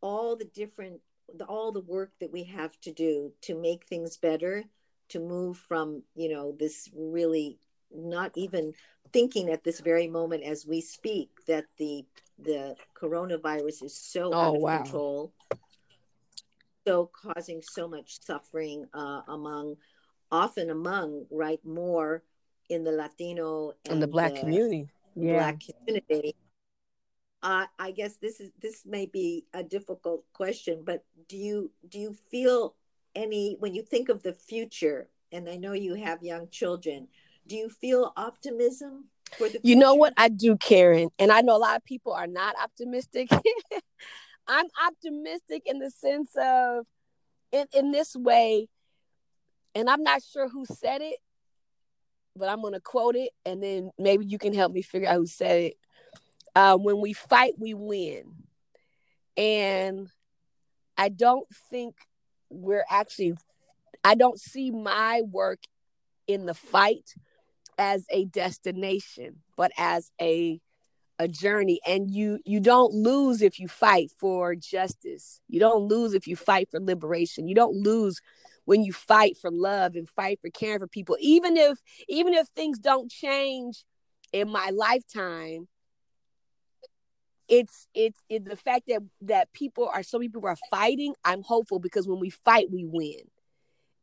all 0.00 0.36
the 0.36 0.44
different 0.44 1.00
the, 1.36 1.44
all 1.44 1.72
the 1.72 1.80
work 1.80 2.10
that 2.20 2.32
we 2.32 2.44
have 2.44 2.78
to 2.80 2.92
do 2.92 3.32
to 3.42 3.54
make 3.54 3.86
things 3.86 4.16
better, 4.16 4.64
to 5.10 5.20
move 5.20 5.56
from, 5.56 6.02
you 6.14 6.32
know, 6.32 6.56
this 6.58 6.90
really 6.96 7.58
not 7.92 8.32
even 8.34 8.72
thinking 9.12 9.50
at 9.50 9.64
this 9.64 9.80
very 9.80 10.06
moment 10.06 10.42
as 10.44 10.66
we 10.66 10.80
speak 10.80 11.30
that 11.46 11.66
the 11.78 12.04
the 12.38 12.74
coronavirus 13.00 13.84
is 13.84 13.96
so 13.96 14.30
oh, 14.32 14.40
out 14.40 14.56
of 14.56 14.62
wow. 14.62 14.76
control 14.82 15.32
so 16.86 17.10
causing 17.12 17.60
so 17.60 17.88
much 17.88 18.20
suffering 18.20 18.86
uh, 18.94 19.22
among 19.28 19.74
often 20.30 20.70
among 20.70 21.26
right 21.30 21.60
more 21.64 22.22
in 22.68 22.84
the 22.84 22.92
latino 22.92 23.72
and, 23.84 23.94
and 23.94 24.02
the 24.02 24.06
black 24.06 24.34
the, 24.34 24.40
community 24.40 24.88
yeah. 25.14 25.34
black 25.34 25.60
community 25.60 26.34
uh, 27.42 27.66
i 27.78 27.90
guess 27.90 28.16
this 28.16 28.40
is 28.40 28.50
this 28.60 28.82
may 28.86 29.06
be 29.06 29.44
a 29.54 29.62
difficult 29.62 30.24
question 30.32 30.82
but 30.84 31.04
do 31.28 31.36
you 31.36 31.70
do 31.88 31.98
you 31.98 32.16
feel 32.30 32.74
any 33.14 33.56
when 33.60 33.74
you 33.74 33.82
think 33.82 34.08
of 34.08 34.22
the 34.22 34.32
future 34.32 35.08
and 35.32 35.48
i 35.48 35.56
know 35.56 35.72
you 35.72 35.94
have 35.94 36.22
young 36.22 36.48
children 36.48 37.08
do 37.46 37.56
you 37.56 37.68
feel 37.68 38.12
optimism 38.16 39.06
for 39.36 39.44
the 39.44 39.52
future? 39.52 39.68
you 39.68 39.76
know 39.76 39.94
what 39.94 40.12
i 40.16 40.28
do 40.28 40.56
karen 40.56 41.08
and 41.18 41.32
i 41.32 41.40
know 41.40 41.56
a 41.56 41.58
lot 41.58 41.76
of 41.76 41.84
people 41.84 42.12
are 42.12 42.26
not 42.26 42.54
optimistic 42.62 43.28
i'm 44.46 44.66
optimistic 44.86 45.62
in 45.66 45.78
the 45.78 45.90
sense 45.90 46.30
of 46.40 46.86
in, 47.52 47.66
in 47.72 47.90
this 47.90 48.14
way 48.14 48.68
and 49.74 49.88
i'm 49.88 50.02
not 50.02 50.22
sure 50.22 50.48
who 50.48 50.64
said 50.66 51.00
it 51.00 51.18
but 52.36 52.48
I'm 52.48 52.60
going 52.60 52.74
to 52.74 52.80
quote 52.80 53.16
it 53.16 53.30
and 53.44 53.62
then 53.62 53.90
maybe 53.98 54.24
you 54.24 54.38
can 54.38 54.54
help 54.54 54.72
me 54.72 54.82
figure 54.82 55.08
out 55.08 55.16
who 55.16 55.26
said 55.26 55.62
it. 55.62 55.74
Uh, 56.54 56.76
when 56.76 57.00
we 57.00 57.12
fight, 57.12 57.54
we 57.58 57.74
win. 57.74 58.24
And 59.36 60.08
I 60.96 61.08
don't 61.08 61.46
think 61.70 61.94
we're 62.50 62.84
actually, 62.90 63.34
I 64.02 64.14
don't 64.14 64.40
see 64.40 64.70
my 64.70 65.22
work 65.22 65.60
in 66.26 66.46
the 66.46 66.54
fight 66.54 67.14
as 67.78 68.04
a 68.10 68.24
destination, 68.26 69.36
but 69.56 69.72
as 69.78 70.10
a 70.20 70.60
a 71.20 71.28
journey 71.28 71.78
and 71.86 72.10
you 72.10 72.38
you 72.46 72.60
don't 72.60 72.94
lose 72.94 73.42
if 73.42 73.60
you 73.60 73.68
fight 73.68 74.10
for 74.16 74.54
justice 74.54 75.42
you 75.48 75.60
don't 75.60 75.82
lose 75.82 76.14
if 76.14 76.26
you 76.26 76.34
fight 76.34 76.66
for 76.70 76.80
liberation 76.80 77.46
you 77.46 77.54
don't 77.54 77.76
lose 77.76 78.22
when 78.64 78.82
you 78.82 78.92
fight 78.92 79.36
for 79.36 79.50
love 79.50 79.94
and 79.96 80.08
fight 80.08 80.38
for 80.40 80.50
caring 80.50 80.78
for 80.78 80.86
people. 80.86 81.16
Even 81.20 81.56
if 81.56 81.78
even 82.08 82.34
if 82.34 82.46
things 82.48 82.78
don't 82.78 83.10
change 83.10 83.84
in 84.32 84.48
my 84.50 84.70
lifetime 84.70 85.66
it's 87.50 87.88
it's 87.94 88.22
it, 88.28 88.44
the 88.44 88.56
fact 88.56 88.84
that 88.86 89.02
that 89.20 89.52
people 89.52 89.90
are 89.92 90.04
so 90.04 90.18
many 90.18 90.28
people 90.28 90.48
are 90.48 90.56
fighting 90.70 91.14
i'm 91.24 91.42
hopeful 91.42 91.80
because 91.80 92.06
when 92.06 92.20
we 92.20 92.30
fight 92.30 92.70
we 92.70 92.84
win. 92.86 93.20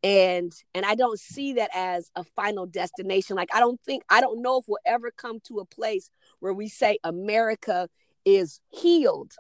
And 0.04 0.52
and 0.76 0.86
i 0.86 0.94
don't 0.94 1.20
see 1.20 1.54
that 1.54 1.72
as 1.74 2.12
a 2.16 2.24
final 2.24 2.68
destination. 2.68 3.36
Like 3.36 3.50
i 3.54 3.60
don't 3.60 3.82
think 3.82 4.04
i 4.10 4.22
don't 4.22 4.42
know 4.42 4.58
if 4.58 4.66
we'll 4.68 4.78
ever 4.86 5.12
come 5.12 5.40
to 5.48 5.60
a 5.60 5.66
place 5.66 6.12
where 6.40 6.54
we 6.54 6.68
say 6.68 7.00
america 7.04 7.90
is 8.26 8.60
healed. 8.70 9.32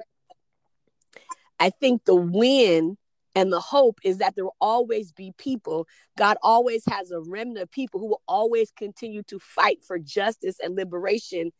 I 1.59 1.69
think 1.69 2.05
the 2.05 2.15
win 2.15 2.97
and 3.37 3.53
the 3.53 3.59
hope 3.59 3.99
is 4.03 4.17
that 4.17 4.33
there 4.33 4.45
will 4.45 4.55
always 4.59 5.11
be 5.11 5.31
people. 5.37 5.87
God 6.17 6.37
always 6.41 6.83
has 6.89 7.11
a 7.11 7.21
remnant 7.21 7.59
of 7.59 7.69
people 7.69 7.99
who 7.99 8.07
will 8.07 8.23
always 8.27 8.71
continue 8.71 9.21
to 9.27 9.37
fight 9.37 9.83
for 9.83 9.99
justice 9.99 10.57
and 10.59 10.75
liberation 10.75 11.51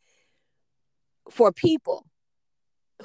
for 1.30 1.52
people, 1.52 2.04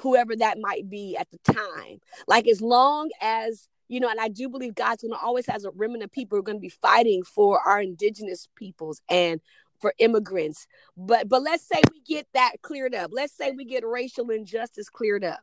whoever 0.00 0.34
that 0.34 0.58
might 0.58 0.90
be 0.90 1.16
at 1.16 1.28
the 1.30 1.38
time. 1.52 2.00
Like, 2.26 2.48
as 2.48 2.60
long 2.60 3.10
as, 3.20 3.68
you 3.86 4.00
know, 4.00 4.08
and 4.08 4.18
I 4.18 4.26
do 4.26 4.48
believe 4.48 4.74
God's 4.74 5.02
going 5.02 5.12
to 5.12 5.24
always 5.24 5.46
has 5.46 5.64
a 5.64 5.70
remnant 5.70 6.02
of 6.02 6.10
people 6.10 6.34
who 6.34 6.40
are 6.40 6.44
going 6.44 6.58
to 6.58 6.60
be 6.60 6.68
fighting 6.68 7.22
for 7.22 7.60
our 7.60 7.80
indigenous 7.80 8.48
peoples 8.56 9.00
and 9.08 9.40
for 9.80 9.94
immigrants. 9.98 10.66
But 10.96 11.28
but 11.28 11.42
let's 11.42 11.64
say 11.64 11.80
we 11.92 12.00
get 12.00 12.26
that 12.34 12.54
cleared 12.60 12.92
up. 12.92 13.12
Let's 13.14 13.36
say 13.36 13.52
we 13.52 13.66
get 13.66 13.86
racial 13.86 14.30
injustice 14.30 14.88
cleared 14.88 15.22
up. 15.22 15.38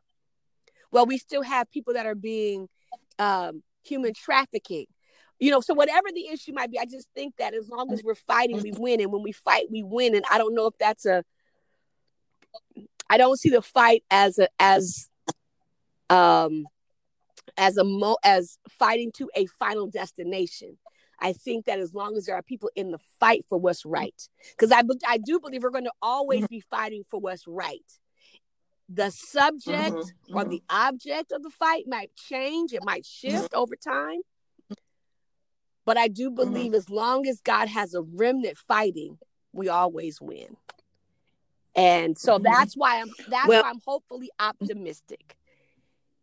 Well, 0.90 1.06
we 1.06 1.16
still 1.16 1.42
have 1.42 1.70
people 1.70 1.94
that 1.94 2.04
are 2.04 2.14
being 2.14 2.68
um, 3.18 3.62
human 3.84 4.14
trafficking. 4.14 4.86
You 5.38 5.50
know, 5.50 5.60
so 5.60 5.74
whatever 5.74 6.08
the 6.14 6.28
issue 6.28 6.52
might 6.52 6.70
be, 6.70 6.78
I 6.78 6.84
just 6.84 7.08
think 7.16 7.36
that 7.38 7.52
as 7.52 7.68
long 7.68 7.92
as 7.92 8.02
we're 8.04 8.14
fighting, 8.14 8.62
we 8.62 8.72
win. 8.76 9.00
And 9.00 9.10
when 9.10 9.22
we 9.22 9.32
fight, 9.32 9.64
we 9.70 9.82
win. 9.82 10.14
And 10.14 10.24
I 10.30 10.38
don't 10.38 10.54
know 10.54 10.66
if 10.66 10.74
that's 10.78 11.04
a 11.04 11.24
I 13.10 13.18
don't 13.18 13.38
see 13.38 13.50
the 13.50 13.60
fight 13.60 14.04
as 14.10 14.38
a 14.38 14.48
as 14.58 15.08
um 16.08 16.66
as 17.56 17.76
a 17.76 17.84
mo 17.84 18.16
as 18.24 18.58
fighting 18.70 19.12
to 19.16 19.30
a 19.34 19.46
final 19.46 19.86
destination. 19.88 20.78
I 21.18 21.32
think 21.32 21.66
that 21.66 21.78
as 21.78 21.94
long 21.94 22.16
as 22.16 22.26
there 22.26 22.36
are 22.36 22.42
people 22.42 22.70
in 22.74 22.90
the 22.90 22.98
fight 23.20 23.44
for 23.48 23.58
what's 23.58 23.84
right, 23.84 24.14
because 24.56 24.72
I 24.72 24.82
I 25.06 25.18
do 25.18 25.40
believe 25.40 25.62
we're 25.62 25.70
going 25.70 25.84
to 25.84 25.92
always 26.00 26.46
be 26.46 26.60
fighting 26.60 27.02
for 27.08 27.20
what's 27.20 27.46
right 27.46 27.84
the 28.94 29.10
subject 29.10 29.94
mm-hmm, 29.94 30.36
or 30.36 30.42
mm-hmm. 30.42 30.50
the 30.50 30.62
object 30.68 31.32
of 31.32 31.42
the 31.42 31.50
fight 31.50 31.84
might 31.86 32.14
change, 32.16 32.72
it 32.72 32.84
might 32.84 33.04
mm-hmm. 33.04 33.28
shift 33.28 33.52
mm-hmm. 33.52 33.60
over 33.60 33.76
time. 33.76 34.20
But 35.84 35.96
I 35.96 36.08
do 36.08 36.28
mm-hmm. 36.28 36.36
believe 36.36 36.74
as 36.74 36.90
long 36.90 37.26
as 37.26 37.40
God 37.40 37.68
has 37.68 37.94
a 37.94 38.02
remnant 38.02 38.58
fighting, 38.58 39.18
we 39.52 39.68
always 39.68 40.20
win. 40.20 40.56
And 41.74 42.18
so 42.18 42.34
mm-hmm. 42.34 42.44
that's 42.44 42.74
why 42.74 43.00
I'm 43.00 43.10
that's 43.28 43.48
well, 43.48 43.62
why 43.62 43.70
I'm 43.70 43.80
hopefully 43.84 44.30
optimistic. 44.38 45.36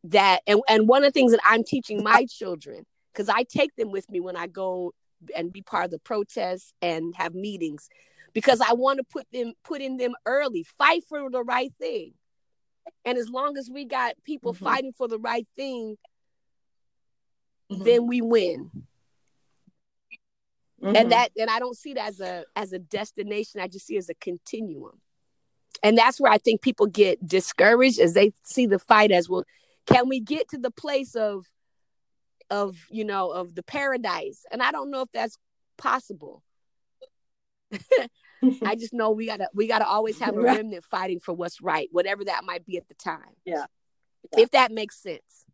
That 0.05 0.41
and, 0.47 0.61
and 0.69 0.87
one 0.87 1.03
of 1.03 1.11
the 1.11 1.19
things 1.19 1.31
that 1.31 1.41
I'm 1.43 1.63
teaching 1.63 2.03
my 2.03 2.25
children, 2.25 2.85
because 3.11 3.29
I 3.29 3.43
take 3.43 3.75
them 3.75 3.91
with 3.91 4.09
me 4.09 4.19
when 4.19 4.37
I 4.37 4.47
go 4.47 4.93
and 5.35 5.51
be 5.51 5.61
part 5.61 5.85
of 5.85 5.91
the 5.91 5.99
protests 5.99 6.71
and 6.81 7.13
have 7.17 7.33
meetings, 7.35 7.89
because 8.31 8.61
I 8.61 8.73
want 8.73 8.97
to 8.97 9.03
put 9.03 9.25
them 9.33 9.53
put 9.65 9.81
in 9.81 9.97
them 9.97 10.13
early, 10.25 10.63
fight 10.63 11.03
for 11.09 11.29
the 11.29 11.43
right 11.43 11.73
thing 11.79 12.13
And 13.05 13.17
as 13.17 13.29
long 13.29 13.57
as 13.57 13.69
we 13.69 13.85
got 13.85 14.21
people 14.23 14.53
Mhm. 14.53 14.57
fighting 14.57 14.93
for 14.93 15.07
the 15.07 15.19
right 15.19 15.47
thing, 15.55 15.97
Mhm. 17.71 17.83
then 17.83 18.07
we 18.07 18.21
win. 18.21 18.71
Mhm. 20.81 20.95
And 20.95 21.11
that 21.11 21.31
and 21.37 21.49
I 21.49 21.59
don't 21.59 21.77
see 21.77 21.91
it 21.91 21.97
as 21.97 22.19
a 22.19 22.45
as 22.55 22.73
a 22.73 22.79
destination. 22.79 23.59
I 23.59 23.67
just 23.67 23.85
see 23.85 23.95
it 23.95 23.99
as 23.99 24.09
a 24.09 24.15
continuum. 24.15 25.01
And 25.83 25.97
that's 25.97 26.19
where 26.19 26.31
I 26.31 26.37
think 26.37 26.61
people 26.61 26.87
get 26.87 27.25
discouraged 27.25 27.99
as 27.99 28.13
they 28.13 28.33
see 28.43 28.65
the 28.65 28.79
fight 28.79 29.11
as 29.11 29.29
well. 29.29 29.43
Can 29.85 30.09
we 30.09 30.19
get 30.19 30.49
to 30.49 30.57
the 30.57 30.71
place 30.71 31.15
of 31.15 31.51
of 32.49 32.77
you 32.89 33.03
know 33.03 33.31
of 33.31 33.55
the 33.55 33.63
paradise? 33.63 34.45
And 34.51 34.61
I 34.63 34.71
don't 34.71 34.89
know 34.89 35.01
if 35.01 35.11
that's 35.11 35.37
possible. 35.77 36.43
I 38.63 38.75
just 38.75 38.93
know 38.93 39.11
we 39.11 39.25
gotta 39.25 39.49
we 39.53 39.67
gotta 39.67 39.85
always 39.85 40.19
have 40.19 40.35
a 40.35 40.41
remnant 40.41 40.83
fighting 40.83 41.19
for 41.19 41.33
what's 41.33 41.61
right, 41.61 41.89
whatever 41.91 42.23
that 42.25 42.43
might 42.43 42.65
be 42.65 42.77
at 42.77 42.87
the 42.87 42.93
time. 42.95 43.35
Yeah. 43.45 43.65
If 44.37 44.51
that 44.51 44.71
makes 44.71 45.01
sense. 45.01 45.45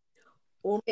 Well, 0.63 0.84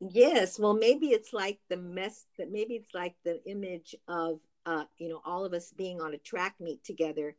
yes. 0.00 0.58
Well, 0.58 0.74
maybe 0.74 1.08
it's 1.08 1.32
like 1.32 1.58
the 1.68 1.76
mess 1.76 2.26
that 2.38 2.50
maybe 2.50 2.74
it's 2.74 2.94
like 2.94 3.14
the 3.24 3.44
image 3.48 3.94
of, 4.08 4.40
uh, 4.66 4.84
you 4.98 5.08
know, 5.08 5.20
all 5.24 5.44
of 5.44 5.52
us 5.52 5.72
being 5.72 6.00
on 6.00 6.14
a 6.14 6.18
track 6.18 6.56
meet 6.60 6.84
together. 6.84 7.36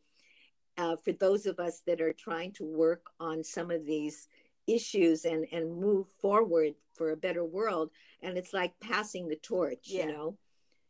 Uh, 0.77 0.97
for 0.97 1.13
those 1.13 1.45
of 1.45 1.57
us 1.59 1.81
that 1.87 2.01
are 2.01 2.11
trying 2.11 2.51
to 2.51 2.65
work 2.65 3.05
on 3.19 3.43
some 3.43 3.71
of 3.71 3.85
these 3.85 4.27
issues 4.67 5.25
and 5.25 5.45
and 5.51 5.79
move 5.79 6.07
forward 6.21 6.73
for 6.95 7.11
a 7.11 7.17
better 7.17 7.45
world, 7.45 7.91
and 8.21 8.37
it's 8.37 8.53
like 8.53 8.77
passing 8.79 9.27
the 9.27 9.35
torch. 9.37 9.85
Yeah. 9.85 10.05
You 10.05 10.11
know, 10.11 10.37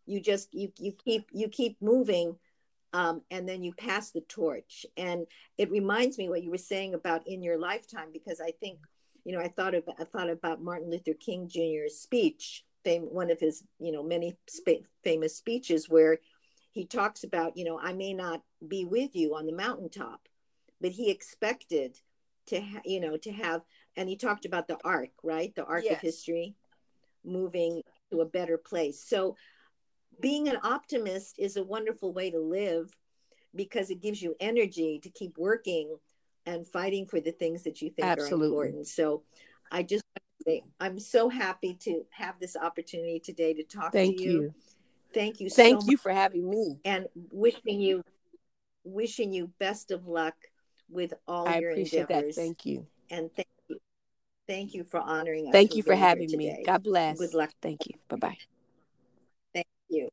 you 0.06 0.22
just 0.22 0.54
you 0.54 0.72
you 0.80 0.92
keep 0.92 1.28
you 1.32 1.48
keep 1.50 1.82
moving. 1.82 2.38
Um, 2.96 3.24
and 3.30 3.48
then 3.48 3.62
you 3.62 3.74
pass 3.74 4.12
the 4.12 4.22
torch, 4.22 4.86
and 4.96 5.28
it 5.58 5.70
reminds 5.70 6.18
me 6.18 6.30
what 6.30 6.44
you 6.44 6.50
were 6.50 6.58
saying 6.58 6.94
about 6.94 7.28
in 7.28 7.44
your 7.44 7.58
lifetime, 7.58 8.08
because 8.14 8.40
I 8.40 8.52
think 8.62 8.80
you 9.26 9.34
know, 9.34 9.42
I 9.42 9.50
thought 9.50 9.76
about 9.76 9.96
I 10.00 10.06
thought 10.06 10.30
about 10.30 10.62
Martin 10.62 10.90
Luther 10.90 11.14
King 11.14 11.50
Jr.'s 11.50 12.00
speech, 12.00 12.64
fame, 12.86 13.02
one 13.02 13.30
of 13.32 13.40
his 13.42 13.64
you 13.80 13.92
know 13.92 14.02
many 14.02 14.38
spa- 14.48 14.86
famous 15.04 15.36
speeches 15.36 15.90
where 15.90 16.20
he 16.72 16.86
talks 16.86 17.26
about 17.26 17.58
you 17.58 17.66
know 17.66 17.78
I 17.78 17.92
may 17.92 18.14
not 18.14 18.42
be 18.66 18.86
with 18.86 19.14
you 19.14 19.36
on 19.36 19.46
the 19.46 19.52
mountaintop, 19.52 20.22
but 20.80 20.92
he 20.92 21.12
expected 21.12 21.98
to 22.46 22.62
ha- 22.62 22.82
you 22.86 23.02
know 23.02 23.18
to 23.18 23.32
have, 23.34 23.62
and 23.98 24.08
he 24.08 24.16
talked 24.16 24.46
about 24.46 24.70
the 24.70 24.78
arc, 24.86 25.10
right, 25.22 25.54
the 25.54 25.66
arc 25.66 25.84
Yes. 25.84 25.96
of 25.96 26.00
history, 26.00 26.56
moving 27.26 27.82
to 28.12 28.22
a 28.22 28.26
better 28.26 28.58
place. 28.58 29.04
So, 29.04 29.36
being 30.20 30.48
an 30.48 30.58
optimist 30.64 31.38
is 31.40 31.58
a 31.58 31.64
wonderful 31.64 32.14
way 32.14 32.30
to 32.32 32.40
live 32.40 32.92
because 33.56 33.90
it 33.90 34.02
gives 34.02 34.22
you 34.22 34.36
energy 34.40 35.00
to 35.04 35.10
keep 35.10 35.38
working 35.38 35.98
and 36.46 36.68
fighting 36.68 37.06
for 37.06 37.20
the 37.20 37.32
things 37.32 37.64
that 37.64 37.82
you 37.82 37.90
think 37.90 38.08
Absolutely. 38.08 38.46
are 38.46 38.48
important. 38.48 38.88
So 38.88 39.24
I 39.72 39.84
just 39.84 40.04
want 40.04 40.24
to 40.40 40.52
say 40.52 40.64
I'm 40.80 41.00
so 41.00 41.30
happy 41.30 41.76
to 41.82 42.04
have 42.12 42.40
this 42.40 42.56
opportunity 42.56 43.20
today 43.20 43.54
to 43.54 43.64
talk 43.64 43.92
Thank 43.92 44.18
to 44.18 44.24
you. 44.24 44.42
you. 44.42 44.54
Thank 45.14 45.40
you 45.40 45.50
Thank 45.50 45.84
so 45.84 45.88
you 45.90 45.98
for 45.98 46.12
having 46.12 46.50
me. 46.50 46.78
and 46.84 47.08
wishing 47.32 47.80
you 47.80 48.04
wishing 48.84 49.34
you 49.34 49.50
best 49.60 49.92
of 49.92 50.08
luck 50.08 50.36
with 50.90 51.14
all 51.28 51.48
I 51.48 51.58
your 51.60 51.72
appreciate 51.72 52.08
that. 52.08 52.16
endeavors. 52.16 52.36
Thank 52.36 52.66
you. 52.66 52.86
and 53.10 53.34
thank 53.36 53.48
you. 53.68 53.78
Thank 54.48 54.74
you 54.76 54.84
for 54.84 55.00
honoring 55.00 55.48
us. 55.48 55.54
Thank 55.54 55.76
you 55.76 55.82
for 55.82 55.96
having 55.96 56.30
me. 56.30 56.64
God 56.66 56.84
bless. 56.84 57.18
Good 57.18 57.34
luck. 57.34 57.52
Thank 57.62 57.88
you. 57.88 57.96
Bye 58.08 58.18
bye. 58.18 58.38
You. 59.90 60.10